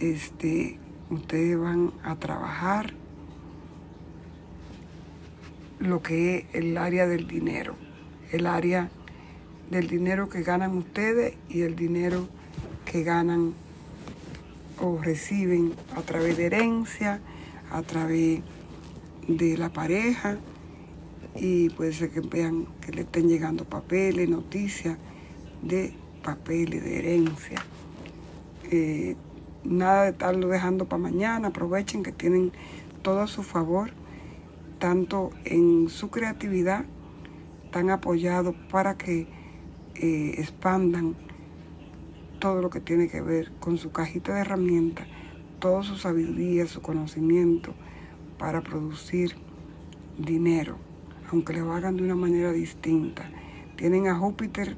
Este, 0.00 0.78
ustedes 1.10 1.58
van 1.58 1.92
a 2.02 2.16
trabajar 2.16 2.94
lo 5.78 6.02
que 6.02 6.38
es 6.38 6.44
el 6.54 6.78
área 6.78 7.06
del 7.06 7.28
dinero, 7.28 7.74
el 8.32 8.46
área 8.46 8.90
del 9.70 9.86
dinero 9.88 10.28
que 10.28 10.42
ganan 10.42 10.76
ustedes 10.76 11.34
y 11.48 11.62
el 11.62 11.76
dinero 11.76 12.28
que 12.84 13.02
ganan 13.02 13.54
o 14.80 14.98
reciben 14.98 15.74
a 15.96 16.02
través 16.02 16.36
de 16.36 16.46
herencia, 16.46 17.20
a 17.70 17.82
través 17.82 18.40
de 19.26 19.58
la 19.58 19.68
pareja 19.68 20.38
y 21.34 21.70
puede 21.70 21.92
ser 21.92 22.10
que 22.10 22.20
vean 22.20 22.66
que 22.80 22.92
le 22.92 23.02
estén 23.02 23.28
llegando 23.28 23.64
papeles, 23.64 24.28
noticias 24.28 24.96
de 25.62 25.92
papeles, 26.22 26.82
de 26.82 26.98
herencia. 26.98 27.62
Eh, 28.70 29.16
nada 29.64 30.04
de 30.04 30.10
estarlo 30.10 30.48
dejando 30.48 30.86
para 30.86 31.02
mañana, 31.02 31.48
aprovechen 31.48 32.02
que 32.02 32.12
tienen 32.12 32.52
todo 33.02 33.20
a 33.20 33.26
su 33.26 33.42
favor 33.42 33.90
tanto 34.78 35.30
en 35.44 35.88
su 35.88 36.10
creatividad, 36.10 36.84
están 37.64 37.90
apoyados 37.90 38.54
para 38.70 38.96
que 38.96 39.26
eh, 40.00 40.34
expandan 40.38 41.16
todo 42.38 42.62
lo 42.62 42.70
que 42.70 42.80
tiene 42.80 43.08
que 43.08 43.20
ver 43.20 43.50
con 43.58 43.78
su 43.78 43.90
cajita 43.90 44.34
de 44.34 44.40
herramientas, 44.40 45.06
toda 45.58 45.82
su 45.82 45.96
sabiduría, 45.96 46.66
su 46.66 46.80
conocimiento 46.80 47.74
para 48.38 48.60
producir 48.60 49.34
dinero, 50.16 50.76
aunque 51.32 51.52
lo 51.52 51.72
hagan 51.72 51.96
de 51.96 52.04
una 52.04 52.14
manera 52.14 52.52
distinta. 52.52 53.28
Tienen 53.76 54.08
a 54.08 54.16
Júpiter, 54.16 54.76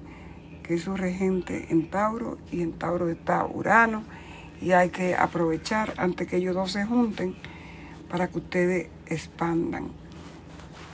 que 0.62 0.74
es 0.74 0.82
su 0.82 0.96
regente 0.96 1.66
en 1.70 1.90
Tauro, 1.90 2.38
y 2.50 2.62
en 2.62 2.72
Tauro 2.72 3.08
está 3.08 3.46
Urano, 3.46 4.04
y 4.60 4.72
hay 4.72 4.90
que 4.90 5.14
aprovechar 5.14 5.94
antes 5.96 6.28
que 6.28 6.36
ellos 6.36 6.54
dos 6.54 6.72
se 6.72 6.84
junten 6.84 7.34
para 8.10 8.28
que 8.28 8.38
ustedes 8.38 8.88
expandan 9.06 9.88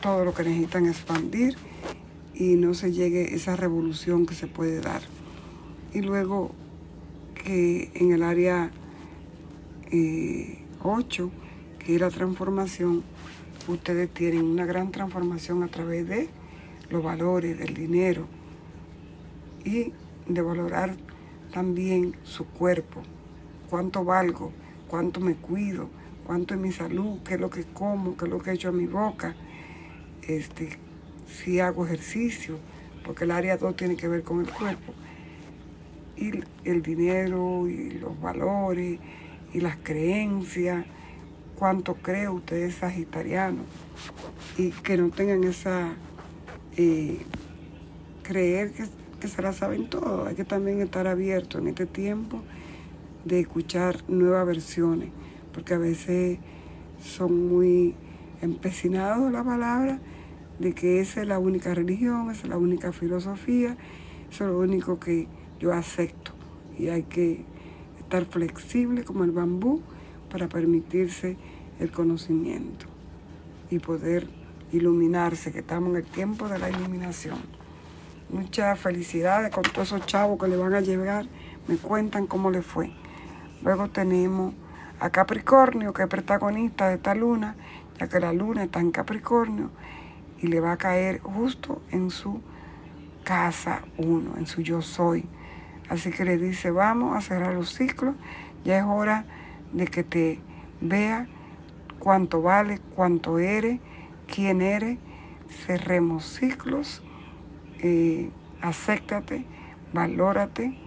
todo 0.00 0.24
lo 0.24 0.34
que 0.34 0.44
necesitan 0.44 0.86
expandir 0.86 1.56
y 2.36 2.56
no 2.56 2.74
se 2.74 2.92
llegue 2.92 3.34
esa 3.34 3.56
revolución 3.56 4.26
que 4.26 4.34
se 4.34 4.46
puede 4.46 4.80
dar. 4.80 5.00
Y 5.94 6.02
luego 6.02 6.52
que 7.34 7.90
en 7.94 8.12
el 8.12 8.22
área 8.22 8.70
8, 9.90 9.90
eh, 9.92 11.30
que 11.78 11.94
es 11.94 12.00
la 12.00 12.10
transformación, 12.10 13.02
ustedes 13.68 14.10
tienen 14.10 14.44
una 14.44 14.66
gran 14.66 14.90
transformación 14.92 15.62
a 15.62 15.68
través 15.68 16.06
de 16.06 16.28
los 16.90 17.02
valores, 17.02 17.58
del 17.58 17.74
dinero 17.74 18.26
y 19.64 19.92
de 20.28 20.42
valorar 20.42 20.94
también 21.52 22.16
su 22.22 22.44
cuerpo, 22.44 23.02
cuánto 23.70 24.04
valgo, 24.04 24.52
cuánto 24.88 25.20
me 25.20 25.34
cuido, 25.34 25.88
cuánto 26.26 26.54
es 26.54 26.60
mi 26.60 26.70
salud, 26.70 27.20
qué 27.24 27.34
es 27.34 27.40
lo 27.40 27.48
que 27.48 27.64
como, 27.64 28.16
qué 28.16 28.26
es 28.26 28.30
lo 28.30 28.40
que 28.40 28.50
he 28.50 28.54
hecho 28.54 28.68
a 28.68 28.72
mi 28.72 28.86
boca, 28.86 29.34
este, 30.28 30.78
si 31.36 31.60
hago 31.60 31.86
ejercicio, 31.86 32.58
porque 33.04 33.24
el 33.24 33.30
área 33.30 33.56
2 33.56 33.76
tiene 33.76 33.96
que 33.96 34.08
ver 34.08 34.22
con 34.22 34.40
el 34.40 34.50
cuerpo. 34.50 34.92
Y 36.16 36.32
el 36.64 36.82
dinero 36.82 37.68
y 37.68 37.90
los 37.90 38.18
valores 38.20 38.98
y 39.52 39.60
las 39.60 39.76
creencias, 39.76 40.84
cuánto 41.56 41.94
cree 41.94 42.28
usted 42.28 42.56
es 42.56 42.76
sagitariano 42.76 43.62
y 44.56 44.70
que 44.70 44.96
no 44.96 45.10
tengan 45.10 45.44
esa 45.44 45.94
eh, 46.76 47.18
creer 48.22 48.72
que, 48.72 48.84
que 49.20 49.28
se 49.28 49.42
la 49.42 49.52
saben 49.52 49.88
todo. 49.88 50.26
Hay 50.26 50.34
que 50.34 50.44
también 50.44 50.80
estar 50.80 51.06
abierto 51.06 51.58
en 51.58 51.68
este 51.68 51.86
tiempo 51.86 52.42
de 53.24 53.40
escuchar 53.40 54.02
nuevas 54.08 54.46
versiones 54.46 55.10
porque 55.52 55.74
a 55.74 55.78
veces 55.78 56.38
son 57.02 57.48
muy 57.48 57.94
empecinados 58.42 59.32
la 59.32 59.42
palabra 59.42 59.98
de 60.58 60.72
que 60.72 61.00
esa 61.00 61.22
es 61.22 61.28
la 61.28 61.38
única 61.38 61.74
religión, 61.74 62.30
esa 62.30 62.42
es 62.42 62.48
la 62.48 62.58
única 62.58 62.92
filosofía, 62.92 63.76
eso 64.30 64.44
es 64.44 64.50
lo 64.50 64.58
único 64.58 64.98
que 64.98 65.28
yo 65.60 65.72
acepto. 65.72 66.32
Y 66.78 66.88
hay 66.88 67.04
que 67.04 67.44
estar 67.98 68.24
flexible 68.24 69.04
como 69.04 69.24
el 69.24 69.32
bambú 69.32 69.82
para 70.30 70.48
permitirse 70.48 71.36
el 71.78 71.90
conocimiento 71.90 72.86
y 73.70 73.78
poder 73.78 74.28
iluminarse, 74.72 75.52
que 75.52 75.60
estamos 75.60 75.90
en 75.90 75.96
el 75.96 76.04
tiempo 76.04 76.48
de 76.48 76.58
la 76.58 76.70
iluminación. 76.70 77.38
Muchas 78.30 78.78
felicidades 78.78 79.50
con 79.52 79.62
todos 79.62 79.88
esos 79.88 80.06
chavos 80.06 80.40
que 80.40 80.48
le 80.48 80.56
van 80.56 80.74
a 80.74 80.80
llegar, 80.80 81.26
me 81.68 81.76
cuentan 81.76 82.26
cómo 82.26 82.50
le 82.50 82.62
fue. 82.62 82.90
Luego 83.62 83.88
tenemos 83.88 84.54
a 84.98 85.10
Capricornio, 85.10 85.92
que 85.92 86.02
es 86.02 86.08
protagonista 86.08 86.88
de 86.88 86.96
esta 86.96 87.14
luna, 87.14 87.54
ya 87.98 88.08
que 88.08 88.20
la 88.20 88.32
luna 88.32 88.64
está 88.64 88.80
en 88.80 88.90
Capricornio 88.90 89.70
y 90.40 90.48
le 90.48 90.60
va 90.60 90.72
a 90.72 90.76
caer 90.76 91.20
justo 91.20 91.82
en 91.90 92.10
su 92.10 92.40
casa 93.24 93.82
uno, 93.98 94.36
en 94.36 94.46
su 94.46 94.62
yo 94.62 94.82
soy. 94.82 95.24
Así 95.88 96.10
que 96.10 96.24
le 96.24 96.36
dice, 96.36 96.70
vamos 96.70 97.16
a 97.16 97.20
cerrar 97.20 97.54
los 97.54 97.72
ciclos, 97.74 98.14
ya 98.64 98.78
es 98.78 98.84
hora 98.84 99.24
de 99.72 99.86
que 99.86 100.02
te 100.02 100.40
vea 100.80 101.28
cuánto 101.98 102.42
vale, 102.42 102.80
cuánto 102.94 103.38
eres, 103.38 103.80
quién 104.26 104.62
eres, 104.62 104.98
cerremos 105.48 106.24
ciclos, 106.24 107.02
eh, 107.80 108.30
valórate, 109.92 110.78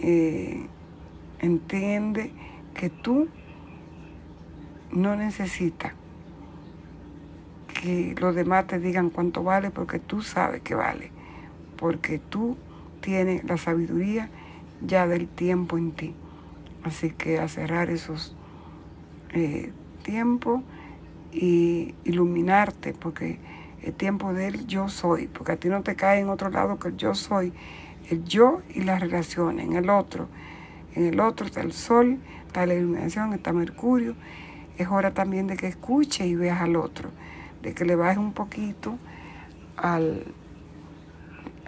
eh, 0.00 0.66
entiende 1.40 2.32
que 2.74 2.90
tú 2.90 3.28
no 4.90 5.16
necesitas 5.16 5.92
que 7.78 8.16
los 8.18 8.34
demás 8.34 8.66
te 8.66 8.80
digan 8.80 9.10
cuánto 9.10 9.44
vale 9.44 9.70
porque 9.70 10.00
tú 10.00 10.20
sabes 10.20 10.62
que 10.62 10.74
vale, 10.74 11.12
porque 11.76 12.18
tú 12.18 12.56
tienes 13.00 13.44
la 13.44 13.56
sabiduría 13.56 14.30
ya 14.84 15.06
del 15.06 15.28
tiempo 15.28 15.78
en 15.78 15.92
ti. 15.92 16.14
Así 16.82 17.10
que 17.10 17.38
a 17.38 17.46
cerrar 17.46 17.88
esos 17.90 18.34
eh, 19.30 19.72
tiempos 20.02 20.62
y 21.32 21.94
iluminarte, 22.04 22.94
porque 22.94 23.38
el 23.82 23.94
tiempo 23.94 24.32
del 24.32 24.66
yo 24.66 24.88
soy, 24.88 25.28
porque 25.28 25.52
a 25.52 25.56
ti 25.56 25.68
no 25.68 25.82
te 25.82 25.94
cae 25.94 26.20
en 26.20 26.30
otro 26.30 26.50
lado 26.50 26.80
que 26.80 26.88
el 26.88 26.96
yo 26.96 27.14
soy, 27.14 27.52
el 28.10 28.24
yo 28.24 28.60
y 28.74 28.82
las 28.82 29.00
relaciones, 29.00 29.66
en 29.66 29.76
el 29.76 29.88
otro. 29.88 30.28
En 30.96 31.06
el 31.06 31.20
otro 31.20 31.46
está 31.46 31.60
el 31.60 31.72
sol, 31.72 32.18
está 32.46 32.66
la 32.66 32.74
iluminación, 32.74 33.34
está 33.34 33.52
Mercurio. 33.52 34.16
Es 34.78 34.88
hora 34.88 35.14
también 35.14 35.46
de 35.46 35.56
que 35.56 35.68
escuche 35.68 36.26
y 36.26 36.34
veas 36.34 36.60
al 36.60 36.74
otro, 36.74 37.10
de 37.62 37.74
que 37.74 37.84
le 37.84 37.96
bajes 37.96 38.18
un 38.18 38.32
poquito 38.32 38.98
al, 39.76 40.24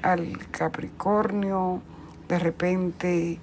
al 0.02 0.38
Capricornio, 0.50 1.82
de 2.28 2.38
repente 2.38 3.38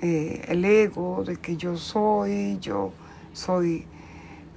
eh, 0.00 0.44
el 0.48 0.64
ego 0.64 1.24
de 1.24 1.36
que 1.36 1.56
yo 1.56 1.76
soy, 1.76 2.58
yo 2.60 2.92
soy, 3.32 3.86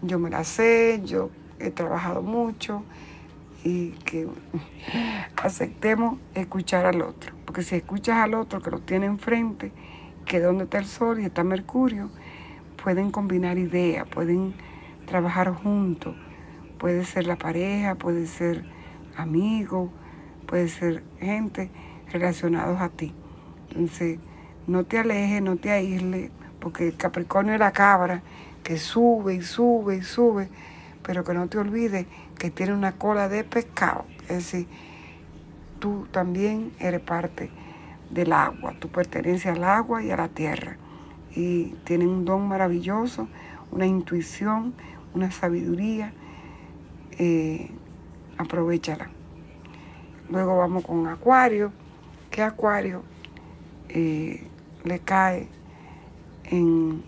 yo 0.01 0.19
me 0.19 0.29
la 0.29 0.43
sé, 0.43 1.01
yo 1.05 1.29
he 1.60 1.71
trabajado 1.71 2.21
mucho 2.21 2.84
y 3.63 3.89
que 4.05 4.27
aceptemos 5.43 6.19
escuchar 6.34 6.86
al 6.86 7.01
otro, 7.01 7.34
porque 7.45 7.63
si 7.63 7.75
escuchas 7.75 8.17
al 8.17 8.34
otro 8.36 8.62
que 8.62 8.71
lo 8.71 8.79
tiene 8.79 9.08
enfrente, 9.08 9.71
que 10.25 10.39
donde 10.39 10.65
está 10.65 10.79
el 10.79 10.86
Sol 10.86 11.19
y 11.19 11.25
está 11.25 11.43
Mercurio, 11.43 12.10
pueden 12.84 13.12
combinar 13.12 13.58
ideas, 13.58 14.08
pueden 14.08 14.53
trabajar 15.05 15.53
juntos. 15.53 16.15
Puede 16.86 17.04
ser 17.04 17.26
la 17.26 17.36
pareja, 17.36 17.95
puede 17.95 18.28
ser 18.28 18.63
amigo, 19.17 19.89
puede 20.45 20.67
ser 20.67 21.02
gente 21.19 21.71
relacionados 22.12 22.80
a 22.80 22.89
ti. 22.89 23.12
Entonces, 23.71 24.19
no 24.67 24.84
te 24.84 25.00
alejes, 25.00 25.41
no 25.41 25.56
te 25.56 25.71
aísles, 25.71 26.30
porque 26.60 26.89
el 26.89 26.95
Capricornio 26.95 27.56
es 27.56 27.60
la 27.60 27.71
cabra 27.71 28.21
que 28.62 28.78
sube 28.78 29.34
y 29.34 29.41
sube 29.41 29.95
y 29.95 30.02
sube, 30.04 30.48
pero 31.02 31.24
que 31.24 31.34
no 31.34 31.48
te 31.48 31.58
olvides 31.58 32.06
que 32.38 32.52
tiene 32.52 32.74
una 32.74 32.91
cola 32.91 33.30
de 33.30 33.43
pescado. 33.43 34.06
Es 34.30 34.52
decir, 34.52 34.67
tú 35.80 36.06
también 36.12 36.71
eres 36.78 37.02
parte 37.02 37.50
del 38.12 38.32
agua. 38.32 38.76
Tú 38.78 38.89
perteneces 38.89 39.48
al 39.48 39.63
agua 39.63 40.04
y 40.04 40.12
a 40.12 40.17
la 40.17 40.28
tierra. 40.28 40.78
Y 41.36 41.69
tienen 41.84 42.10
un 42.10 42.26
don 42.26 42.48
maravilloso, 42.48 43.28
una 43.71 43.88
intuición, 43.88 44.76
una 45.15 45.32
sabiduría. 45.32 46.13
Eh, 47.17 47.69
aprovechala. 48.38 49.10
Luego 50.30 50.58
vamos 50.58 50.84
con 50.84 51.08
Acuario, 51.08 51.71
que 52.30 52.41
Acuario 52.41 53.04
eh, 53.89 54.47
le 54.84 54.99
cae 54.99 55.47
en 56.45 57.04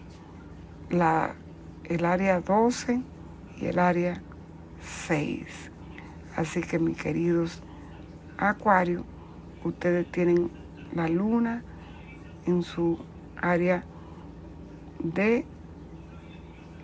la, 0.90 1.36
el 1.84 2.06
área 2.06 2.40
12 2.40 3.02
y 3.60 3.66
el 3.66 3.80
área 3.80 4.22
6. 5.08 5.72
Así 6.36 6.62
que 6.62 6.80
mis 6.80 6.98
queridos 6.98 7.62
Acuario, 8.38 9.04
ustedes 9.64 10.10
tienen 10.12 10.52
la 10.94 11.08
luna 11.08 11.64
en 12.46 12.62
su 12.62 13.00
área 13.42 13.84
de 15.00 15.46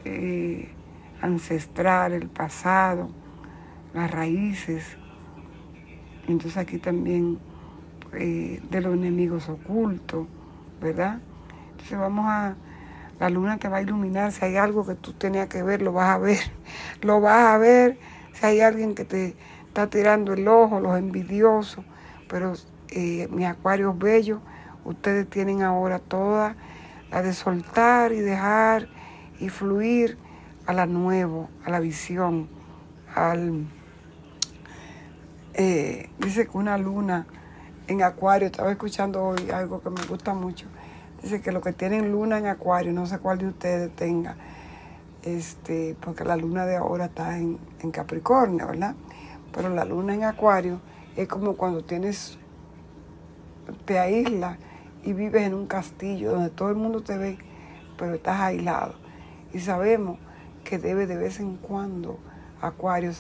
eh, 0.06 0.73
ancestral, 1.24 2.12
el 2.12 2.28
pasado, 2.28 3.10
las 3.94 4.12
raíces. 4.12 4.98
Entonces 6.28 6.58
aquí 6.58 6.78
también 6.78 7.40
eh, 8.14 8.62
de 8.70 8.82
los 8.82 8.94
enemigos 8.94 9.50
ocultos, 9.50 10.28
¿verdad? 10.82 11.20
Entonces 11.72 11.98
vamos 11.98 12.26
a, 12.28 12.56
la 13.20 13.30
luna 13.30 13.58
te 13.58 13.70
va 13.70 13.78
a 13.78 13.82
iluminar, 13.82 14.32
si 14.34 14.44
hay 14.44 14.58
algo 14.58 14.86
que 14.86 14.96
tú 14.96 15.14
tenías 15.14 15.48
que 15.48 15.64
ver, 15.64 15.82
lo 15.82 15.94
vas 15.94 16.10
a 16.10 16.18
ver, 16.18 16.40
lo 17.02 17.22
vas 17.22 17.54
a 17.54 17.58
ver, 17.58 17.98
si 18.34 18.46
hay 18.46 18.62
alguien 18.62 18.94
que 18.94 19.06
te 19.06 19.36
está 19.68 19.90
tirando 19.90 20.34
el 20.34 20.48
ojo, 20.48 20.82
los 20.82 20.98
envidiosos, 20.98 21.86
pero 22.28 22.54
eh, 22.90 23.30
mi 23.32 23.46
acuario 23.46 23.94
bello, 23.94 24.42
ustedes 24.84 25.30
tienen 25.30 25.62
ahora 25.62 26.00
toda 26.00 26.56
la 27.12 27.22
de 27.22 27.34
soltar 27.34 28.12
y 28.12 28.20
dejar 28.20 28.90
y 29.40 29.50
fluir 29.50 30.18
a 30.66 30.74
la 30.74 30.86
nuevo, 30.86 31.50
a 31.66 31.70
la 31.70 31.80
visión, 31.80 32.48
al... 33.16 33.66
Eh, 35.56 36.10
dice 36.20 36.48
que 36.48 36.58
una 36.58 36.78
luna 36.78 37.28
en 37.88 38.02
acuario, 38.02 38.48
estaba 38.48 38.72
escuchando 38.72 39.24
hoy 39.24 39.52
algo 39.52 39.82
que 39.82 39.90
me 39.90 40.02
gusta 40.06 40.34
mucho, 40.34 40.66
dice 41.22 41.42
que 41.42 41.52
los 41.52 41.62
que 41.62 41.74
tienen 41.74 42.12
luna 42.12 42.38
en 42.38 42.48
acuario, 42.48 42.92
no 42.94 43.06
sé 43.06 43.20
cuál 43.20 43.38
de 43.38 43.48
ustedes 43.48 43.96
tenga, 43.96 44.36
este, 45.22 45.96
porque 46.02 46.24
la 46.24 46.38
luna 46.38 46.66
de 46.66 46.78
ahora 46.78 47.06
está 47.06 47.38
en, 47.38 47.60
en 47.82 47.92
Capricornio, 47.92 48.68
¿verdad? 48.68 48.96
Pero 49.54 49.70
la 49.70 49.86
luna 49.86 50.16
en 50.16 50.24
acuario 50.24 50.80
es 51.16 51.28
como 51.28 51.56
cuando 51.56 51.84
tienes, 51.84 52.40
te 53.86 54.00
aíslas 54.00 54.58
y 55.04 55.14
vives 55.14 55.44
en 55.44 55.54
un 55.54 55.68
castillo 55.68 56.32
donde 56.32 56.50
todo 56.50 56.70
el 56.70 56.76
mundo 56.76 57.04
te 57.04 57.18
ve, 57.18 57.38
pero 57.98 58.16
estás 58.16 58.40
aislado. 58.40 58.96
Y 59.54 59.60
sabemos 59.60 60.18
que 60.64 60.78
debe 60.78 61.08
de 61.08 61.18
vez 61.18 61.40
en 61.40 61.58
cuando, 61.58 62.20
Acuario, 62.62 63.12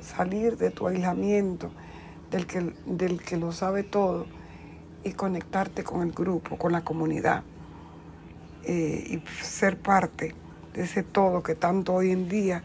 salir 0.00 0.56
de 0.56 0.70
tu 0.70 0.86
aislamiento, 0.86 1.70
del 2.30 2.46
que, 2.46 2.74
del 2.86 3.22
que 3.22 3.36
lo 3.36 3.52
sabe 3.52 3.82
todo, 3.82 4.26
y 5.04 5.12
conectarte 5.12 5.84
con 5.84 6.02
el 6.02 6.12
grupo, 6.12 6.58
con 6.58 6.72
la 6.72 6.82
comunidad, 6.82 7.42
eh, 8.64 9.04
y 9.08 9.42
ser 9.42 9.78
parte 9.78 10.34
de 10.74 10.82
ese 10.82 11.02
todo 11.02 11.42
que 11.42 11.54
tanto 11.54 11.94
hoy 11.94 12.10
en 12.10 12.28
día 12.28 12.62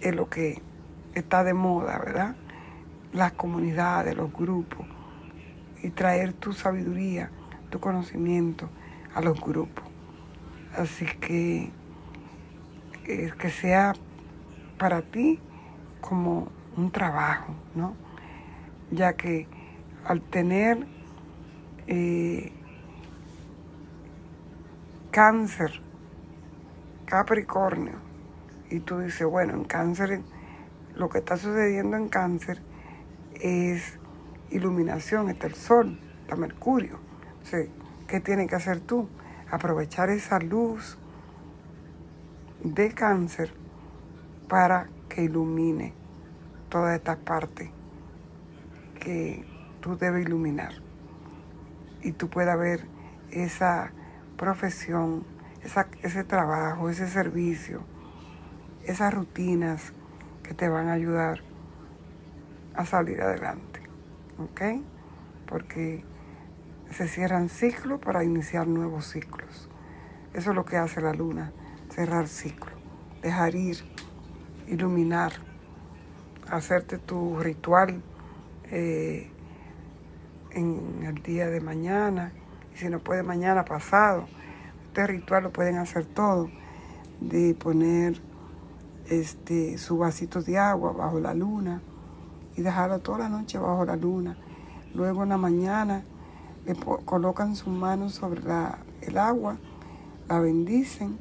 es 0.00 0.14
lo 0.14 0.28
que 0.28 0.60
está 1.14 1.44
de 1.44 1.54
moda, 1.54 1.98
¿verdad? 1.98 2.36
Las 3.12 3.32
comunidades, 3.32 4.16
los 4.16 4.32
grupos, 4.32 4.86
y 5.82 5.90
traer 5.90 6.32
tu 6.32 6.52
sabiduría 6.52 7.30
tu 7.72 7.80
conocimiento 7.80 8.68
a 9.14 9.20
los 9.22 9.40
grupos. 9.40 9.84
Así 10.76 11.06
que 11.06 11.70
eh, 13.12 13.32
que 13.38 13.50
sea 13.50 13.92
para 14.78 15.02
ti 15.02 15.38
como 16.00 16.48
un 16.76 16.90
trabajo, 16.90 17.54
¿no? 17.74 17.94
Ya 18.90 19.12
que 19.14 19.46
al 20.04 20.22
tener 20.22 20.86
eh, 21.86 22.52
cáncer, 25.10 25.82
Capricornio, 27.04 27.96
y 28.70 28.80
tú 28.80 29.00
dices, 29.00 29.26
bueno, 29.26 29.52
en 29.52 29.64
cáncer, 29.64 30.22
lo 30.94 31.10
que 31.10 31.18
está 31.18 31.36
sucediendo 31.36 31.98
en 31.98 32.08
cáncer 32.08 32.62
es 33.34 33.98
iluminación, 34.50 35.28
está 35.28 35.46
el 35.48 35.54
sol, 35.54 35.98
está 36.22 36.36
Mercurio 36.36 36.98
¿qué 38.06 38.20
tienes 38.20 38.48
que 38.48 38.56
hacer 38.56 38.80
tú? 38.80 39.08
Aprovechar 39.50 40.08
esa 40.08 40.38
luz 40.38 40.98
de 42.62 42.92
cáncer 42.92 43.52
para 44.48 44.88
que 45.08 45.24
ilumine 45.24 45.94
toda 46.68 46.94
esta 46.94 47.16
parte 47.16 47.70
que 49.00 49.44
tú 49.80 49.96
debes 49.96 50.26
iluminar. 50.26 50.72
Y 52.02 52.12
tú 52.12 52.28
puedas 52.28 52.58
ver 52.58 52.86
esa 53.30 53.92
profesión, 54.36 55.24
ese 56.02 56.24
trabajo, 56.24 56.88
ese 56.88 57.08
servicio, 57.08 57.82
esas 58.84 59.12
rutinas 59.12 59.92
que 60.42 60.54
te 60.54 60.68
van 60.68 60.88
a 60.88 60.92
ayudar 60.92 61.40
a 62.74 62.84
salir 62.86 63.20
adelante. 63.20 63.80
¿Ok? 64.38 64.82
Porque 65.46 66.04
se 66.90 67.08
cierran 67.08 67.48
ciclos 67.48 68.00
para 68.00 68.24
iniciar 68.24 68.66
nuevos 68.66 69.06
ciclos. 69.06 69.68
Eso 70.34 70.50
es 70.50 70.56
lo 70.56 70.64
que 70.64 70.76
hace 70.76 71.00
la 71.00 71.12
luna, 71.12 71.52
cerrar 71.94 72.26
ciclos, 72.26 72.74
dejar 73.20 73.54
ir, 73.54 73.78
iluminar, 74.66 75.32
hacerte 76.50 76.96
tu 76.96 77.38
ritual 77.38 78.02
eh, 78.70 79.30
en 80.52 81.04
el 81.04 81.22
día 81.22 81.48
de 81.48 81.60
mañana, 81.60 82.32
y 82.74 82.78
si 82.78 82.88
no 82.88 82.98
puede 83.00 83.22
mañana 83.22 83.64
pasado. 83.64 84.26
Este 84.86 85.06
ritual 85.06 85.44
lo 85.44 85.52
pueden 85.52 85.76
hacer 85.76 86.06
todo, 86.06 86.50
de 87.20 87.54
poner 87.54 88.20
este, 89.08 89.76
su 89.76 89.98
vasito 89.98 90.42
de 90.42 90.58
agua 90.58 90.92
bajo 90.92 91.20
la 91.20 91.34
luna 91.34 91.82
y 92.56 92.62
dejarlo 92.62 93.00
toda 93.00 93.18
la 93.18 93.28
noche 93.28 93.58
bajo 93.58 93.84
la 93.84 93.96
luna. 93.96 94.36
Luego 94.94 95.22
en 95.22 95.30
la 95.30 95.38
mañana 95.38 96.04
le 96.64 96.74
colocan 96.74 97.56
sus 97.56 97.72
manos 97.72 98.14
sobre 98.14 98.40
el 99.02 99.18
agua, 99.18 99.58
la 100.28 100.40
bendicen 100.40 101.18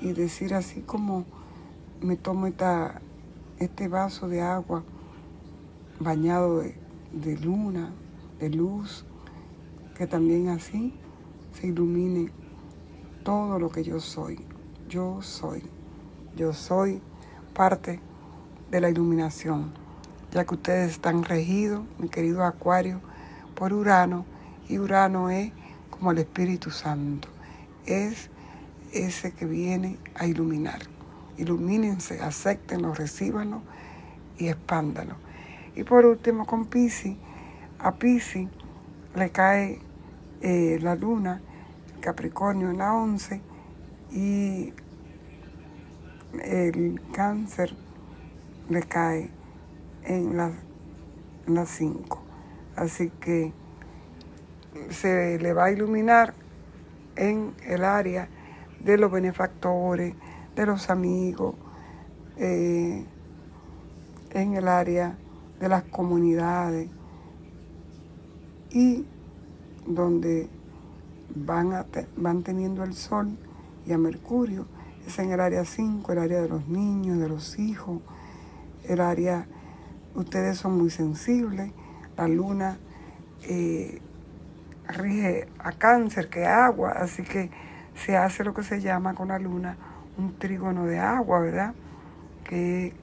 y 0.00 0.12
decir 0.12 0.54
así 0.54 0.80
como 0.80 1.24
me 2.00 2.16
tomo 2.16 2.46
esta, 2.46 3.00
este 3.58 3.88
vaso 3.88 4.28
de 4.28 4.40
agua 4.40 4.82
bañado 5.98 6.60
de, 6.60 6.74
de 7.12 7.36
luna, 7.38 7.92
de 8.38 8.50
luz, 8.50 9.04
que 9.96 10.06
también 10.06 10.48
así 10.48 10.94
se 11.52 11.66
ilumine 11.66 12.32
todo 13.22 13.58
lo 13.58 13.70
que 13.70 13.84
yo 13.84 14.00
soy. 14.00 14.40
Yo 14.88 15.20
soy. 15.22 15.62
Yo 16.36 16.54
soy 16.54 17.02
parte 17.54 18.00
de 18.70 18.80
la 18.80 18.88
iluminación, 18.88 19.72
ya 20.32 20.44
que 20.44 20.54
ustedes 20.54 20.92
están 20.92 21.24
regidos, 21.24 21.82
mi 21.98 22.08
querido 22.08 22.44
Acuario, 22.44 23.00
por 23.54 23.72
Urano 23.72 24.24
y 24.68 24.78
Urano 24.78 25.28
es 25.28 25.52
como 25.90 26.12
el 26.12 26.18
Espíritu 26.18 26.70
Santo. 26.70 27.28
Es 27.84 28.29
ese 28.92 29.32
que 29.32 29.46
viene 29.46 29.98
a 30.14 30.26
iluminar. 30.26 30.80
Ilumínense, 31.36 32.20
acéptenlo, 32.20 32.94
recíbanlo 32.94 33.62
y 34.38 34.48
expándanlo. 34.48 35.16
Y 35.74 35.84
por 35.84 36.04
último 36.04 36.46
con 36.46 36.66
Pisces, 36.66 37.16
a 37.78 37.94
Pisces 37.94 38.48
le 39.14 39.30
cae 39.30 39.80
eh, 40.42 40.78
la 40.80 40.94
luna, 40.94 41.40
Capricornio 42.00 42.70
en 42.70 42.78
la 42.78 42.94
11 42.94 43.40
y 44.12 44.72
el 46.42 47.00
cáncer 47.12 47.74
le 48.68 48.82
cae 48.82 49.30
en 50.04 50.36
la 50.36 50.52
5. 51.66 52.22
Así 52.76 53.10
que 53.20 53.52
se 54.90 55.38
le 55.38 55.52
va 55.52 55.66
a 55.66 55.70
iluminar 55.72 56.34
en 57.16 57.54
el 57.66 57.84
área 57.84 58.28
de 58.84 58.98
los 58.98 59.10
benefactores, 59.10 60.14
de 60.56 60.66
los 60.66 60.90
amigos, 60.90 61.54
eh, 62.36 63.04
en 64.32 64.54
el 64.54 64.68
área 64.68 65.16
de 65.58 65.68
las 65.68 65.82
comunidades 65.84 66.88
y 68.70 69.04
donde 69.86 70.48
van, 71.34 71.84
van 72.16 72.42
teniendo 72.42 72.84
el 72.84 72.94
sol 72.94 73.36
y 73.86 73.92
a 73.92 73.98
Mercurio, 73.98 74.66
es 75.06 75.18
en 75.18 75.32
el 75.32 75.40
área 75.40 75.64
5, 75.64 76.12
el 76.12 76.18
área 76.18 76.40
de 76.40 76.48
los 76.48 76.68
niños, 76.68 77.18
de 77.18 77.28
los 77.28 77.58
hijos, 77.58 78.00
el 78.84 79.00
área, 79.00 79.46
ustedes 80.14 80.58
son 80.58 80.78
muy 80.78 80.90
sensibles, 80.90 81.72
la 82.16 82.28
luna 82.28 82.78
eh, 83.42 84.00
rige 84.86 85.48
a 85.58 85.72
cáncer, 85.72 86.28
que 86.28 86.46
agua, 86.46 86.92
así 86.92 87.22
que 87.22 87.50
se 88.04 88.16
hace 88.16 88.44
lo 88.44 88.54
que 88.54 88.62
se 88.62 88.80
llama 88.80 89.14
con 89.14 89.28
la 89.28 89.38
luna 89.38 89.76
un 90.16 90.34
trígono 90.38 90.86
de 90.86 90.98
agua, 90.98 91.40
¿verdad? 91.40 91.74
Que 92.44 92.94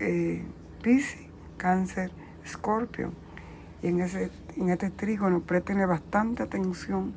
eh, 0.00 0.44
Piscis, 0.82 1.28
Cáncer, 1.56 2.10
Escorpio. 2.44 3.12
Y 3.82 3.88
en, 3.88 4.00
ese, 4.00 4.30
en 4.56 4.70
este 4.70 4.90
trígono 4.90 5.40
prestenle 5.40 5.86
bastante 5.86 6.42
atención 6.42 7.14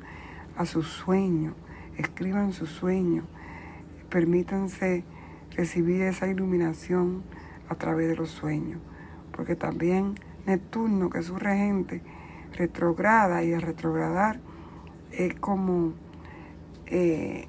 a 0.56 0.66
sus 0.66 0.86
sueños, 0.88 1.54
escriban 1.96 2.52
sus 2.52 2.70
sueños, 2.70 3.24
permítanse 4.10 5.04
recibir 5.56 6.02
esa 6.02 6.28
iluminación 6.28 7.22
a 7.68 7.74
través 7.74 8.08
de 8.08 8.16
los 8.16 8.30
sueños, 8.30 8.80
porque 9.32 9.56
también 9.56 10.14
Neptuno, 10.46 11.10
que 11.10 11.20
es 11.20 11.26
su 11.26 11.36
regente, 11.36 12.02
retrograda 12.52 13.42
y 13.42 13.52
el 13.52 13.62
retrogradar 13.62 14.40
es 15.10 15.34
como, 15.34 15.94
eh, 16.94 17.46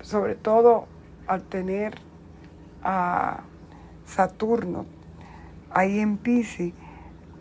sobre 0.00 0.34
todo 0.34 0.86
al 1.26 1.42
tener 1.42 1.98
a 2.82 3.42
Saturno 4.06 4.86
ahí 5.70 6.00
en 6.00 6.16
Pisces, 6.16 6.72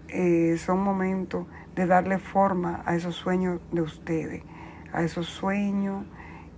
eh, 0.10 0.58
son 0.58 0.82
momentos 0.84 1.48
de 1.76 1.86
darle 1.86 2.20
forma 2.20 2.84
a 2.86 2.94
esos 2.98 3.16
sueños 3.16 3.62
de 3.72 3.84
ustedes, 3.84 4.44
a 4.92 5.02
esos 5.02 5.28
sueños 5.28 6.06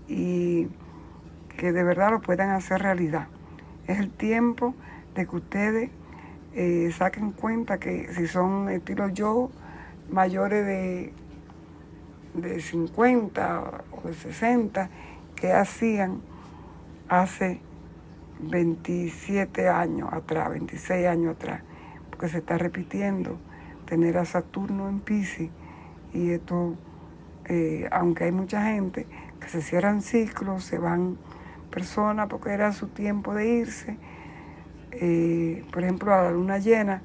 y 0.08 0.68
que 1.56 1.72
de 1.72 1.84
verdad 1.84 2.10
lo 2.10 2.20
puedan 2.20 2.50
hacer 2.50 2.82
realidad. 2.82 3.28
Es 3.86 4.00
el 4.00 4.10
tiempo 4.10 4.74
de 5.14 5.28
que 5.28 5.36
ustedes 5.36 5.92
eh, 6.56 6.90
saquen 6.92 7.34
cuenta 7.34 7.78
que 7.78 8.12
si 8.16 8.26
son 8.26 8.68
estilo 8.70 9.10
yo, 9.10 9.52
mayores 10.10 10.66
de, 10.66 11.14
de 12.34 12.62
50 12.62 13.84
o 13.92 14.08
de 14.08 14.14
60, 14.14 14.90
que 15.36 15.52
hacían 15.52 16.22
hace 17.08 17.62
27 18.42 19.68
años 19.70 20.10
atrás, 20.12 20.50
26 20.50 21.08
años 21.08 21.36
atrás, 21.36 21.64
porque 22.10 22.30
se 22.30 22.40
está 22.40 22.58
repitiendo 22.58 23.38
tener 23.86 24.18
a 24.18 24.26
Saturno 24.26 24.88
en 24.88 25.00
Pisces 25.00 25.50
y 26.14 26.32
esto, 26.32 26.76
eh, 27.46 27.88
aunque 27.92 28.26
hay 28.26 28.32
mucha 28.32 28.64
gente 28.64 29.08
que 29.40 29.48
se 29.48 29.62
cierran 29.62 30.02
ciclos, 30.02 30.64
se 30.64 30.78
van 30.78 31.18
personas 31.72 32.28
porque 32.28 32.52
era 32.52 32.72
su 32.72 32.88
tiempo 32.88 33.34
de 33.34 33.48
irse, 33.48 33.98
eh, 34.92 35.66
por 35.72 35.84
ejemplo 35.84 36.14
a 36.14 36.24
la 36.24 36.32
luna 36.32 36.58
llena, 36.58 37.02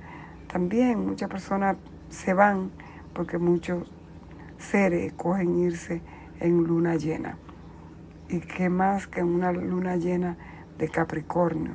también 0.46 1.04
muchas 1.04 1.28
personas 1.28 1.76
se 2.08 2.34
van 2.34 2.70
porque 3.12 3.38
muchos 3.38 3.90
seres 4.58 5.12
cogen 5.14 5.58
irse 5.58 6.02
en 6.40 6.64
luna 6.64 6.96
llena. 6.96 7.38
Y 8.28 8.40
qué 8.40 8.68
más 8.68 9.06
que 9.06 9.22
una 9.22 9.52
luna 9.52 9.96
llena 9.96 10.36
de 10.78 10.88
Capricornio, 10.88 11.72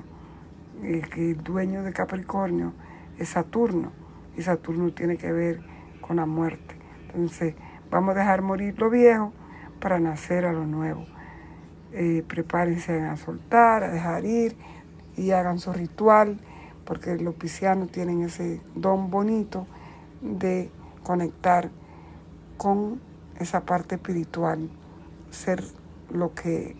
eh, 0.83 1.01
que 1.13 1.31
el 1.31 1.43
dueño 1.43 1.83
de 1.83 1.93
Capricornio 1.93 2.73
es 3.17 3.29
Saturno, 3.29 3.91
y 4.37 4.41
Saturno 4.41 4.91
tiene 4.93 5.17
que 5.17 5.31
ver 5.31 5.61
con 6.01 6.17
la 6.17 6.25
muerte. 6.25 6.75
Entonces, 7.07 7.55
vamos 7.91 8.15
a 8.15 8.19
dejar 8.19 8.41
morir 8.41 8.79
lo 8.79 8.89
viejo 8.89 9.33
para 9.79 9.99
nacer 9.99 10.45
a 10.45 10.53
lo 10.53 10.65
nuevo. 10.65 11.05
Eh, 11.91 12.23
prepárense 12.27 13.01
a 13.01 13.17
soltar, 13.17 13.83
a 13.83 13.89
dejar 13.89 14.25
ir 14.25 14.55
y 15.17 15.31
hagan 15.31 15.59
su 15.59 15.73
ritual, 15.73 16.39
porque 16.85 17.17
los 17.17 17.35
piscianos 17.35 17.91
tienen 17.91 18.21
ese 18.21 18.61
don 18.75 19.09
bonito 19.09 19.67
de 20.21 20.71
conectar 21.03 21.69
con 22.59 22.99
esa 23.39 23.61
parte 23.61 23.95
espiritual, 23.95 24.69
ser 25.31 25.63
lo 26.11 26.33
que 26.35 26.75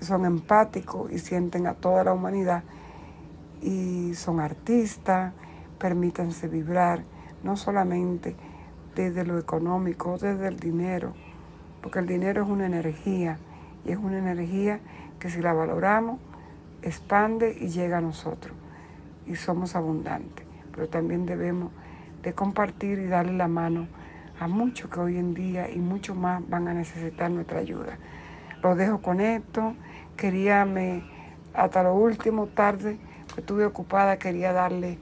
son 0.00 0.26
empáticos 0.26 1.10
y 1.10 1.18
sienten 1.18 1.66
a 1.66 1.72
toda 1.72 2.04
la 2.04 2.12
humanidad 2.12 2.64
y 3.62 4.12
son 4.14 4.40
artistas, 4.40 5.32
permítanse 5.78 6.48
vibrar, 6.48 7.02
no 7.42 7.56
solamente 7.56 8.36
desde 8.94 9.24
lo 9.24 9.38
económico, 9.38 10.18
desde 10.18 10.48
el 10.48 10.60
dinero, 10.60 11.14
porque 11.80 12.00
el 12.00 12.06
dinero 12.06 12.42
es 12.42 12.48
una 12.50 12.66
energía 12.66 13.38
y 13.86 13.92
es 13.92 13.96
una 13.96 14.18
energía 14.18 14.80
que 15.18 15.30
si 15.30 15.40
la 15.40 15.54
valoramos, 15.54 16.20
expande 16.82 17.56
y 17.58 17.68
llega 17.68 17.98
a 17.98 18.02
nosotros 18.02 18.54
y 19.26 19.36
somos 19.36 19.76
abundantes, 19.76 20.44
pero 20.72 20.90
también 20.90 21.24
debemos 21.24 21.72
de 22.22 22.34
compartir 22.34 22.98
y 22.98 23.06
darle 23.06 23.32
la 23.32 23.48
mano 23.48 23.88
a 24.40 24.48
muchos 24.48 24.90
que 24.90 25.00
hoy 25.00 25.16
en 25.16 25.34
día 25.34 25.70
y 25.70 25.78
mucho 25.78 26.14
más 26.14 26.46
van 26.48 26.68
a 26.68 26.74
necesitar 26.74 27.30
nuestra 27.30 27.60
ayuda. 27.60 27.98
Lo 28.62 28.74
dejo 28.74 29.00
con 29.00 29.20
esto. 29.20 29.74
Quería, 30.16 30.64
me, 30.64 31.04
hasta 31.52 31.82
lo 31.82 31.94
último, 31.94 32.46
tarde, 32.46 32.98
que 33.34 33.40
estuve 33.40 33.64
ocupada, 33.64 34.18
quería 34.18 34.52
darle, 34.52 34.98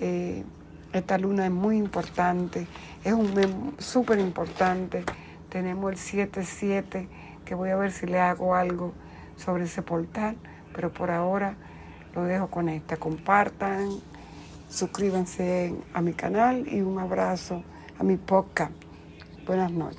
eh, 0.00 0.44
esta 0.92 1.18
luna 1.18 1.46
es 1.46 1.50
muy 1.50 1.76
importante, 1.76 2.66
es 3.04 3.12
un 3.12 3.34
mes 3.34 3.48
súper 3.78 4.18
importante. 4.18 5.04
Tenemos 5.48 5.92
el 5.92 6.30
7-7, 6.30 7.08
que 7.44 7.54
voy 7.54 7.70
a 7.70 7.76
ver 7.76 7.92
si 7.92 8.06
le 8.06 8.20
hago 8.20 8.54
algo 8.54 8.92
sobre 9.36 9.64
ese 9.64 9.82
portal, 9.82 10.36
pero 10.74 10.92
por 10.92 11.10
ahora 11.10 11.56
lo 12.14 12.24
dejo 12.24 12.48
con 12.48 12.68
esta. 12.68 12.96
Compartan, 12.96 13.88
suscríbanse 14.68 15.74
a 15.94 16.00
mi 16.00 16.12
canal 16.12 16.66
y 16.68 16.80
un 16.80 16.98
abrazo 16.98 17.62
a 17.98 18.04
mi 18.04 18.16
podcast. 18.16 18.72
Buenas 19.46 19.72
noches. 19.72 19.96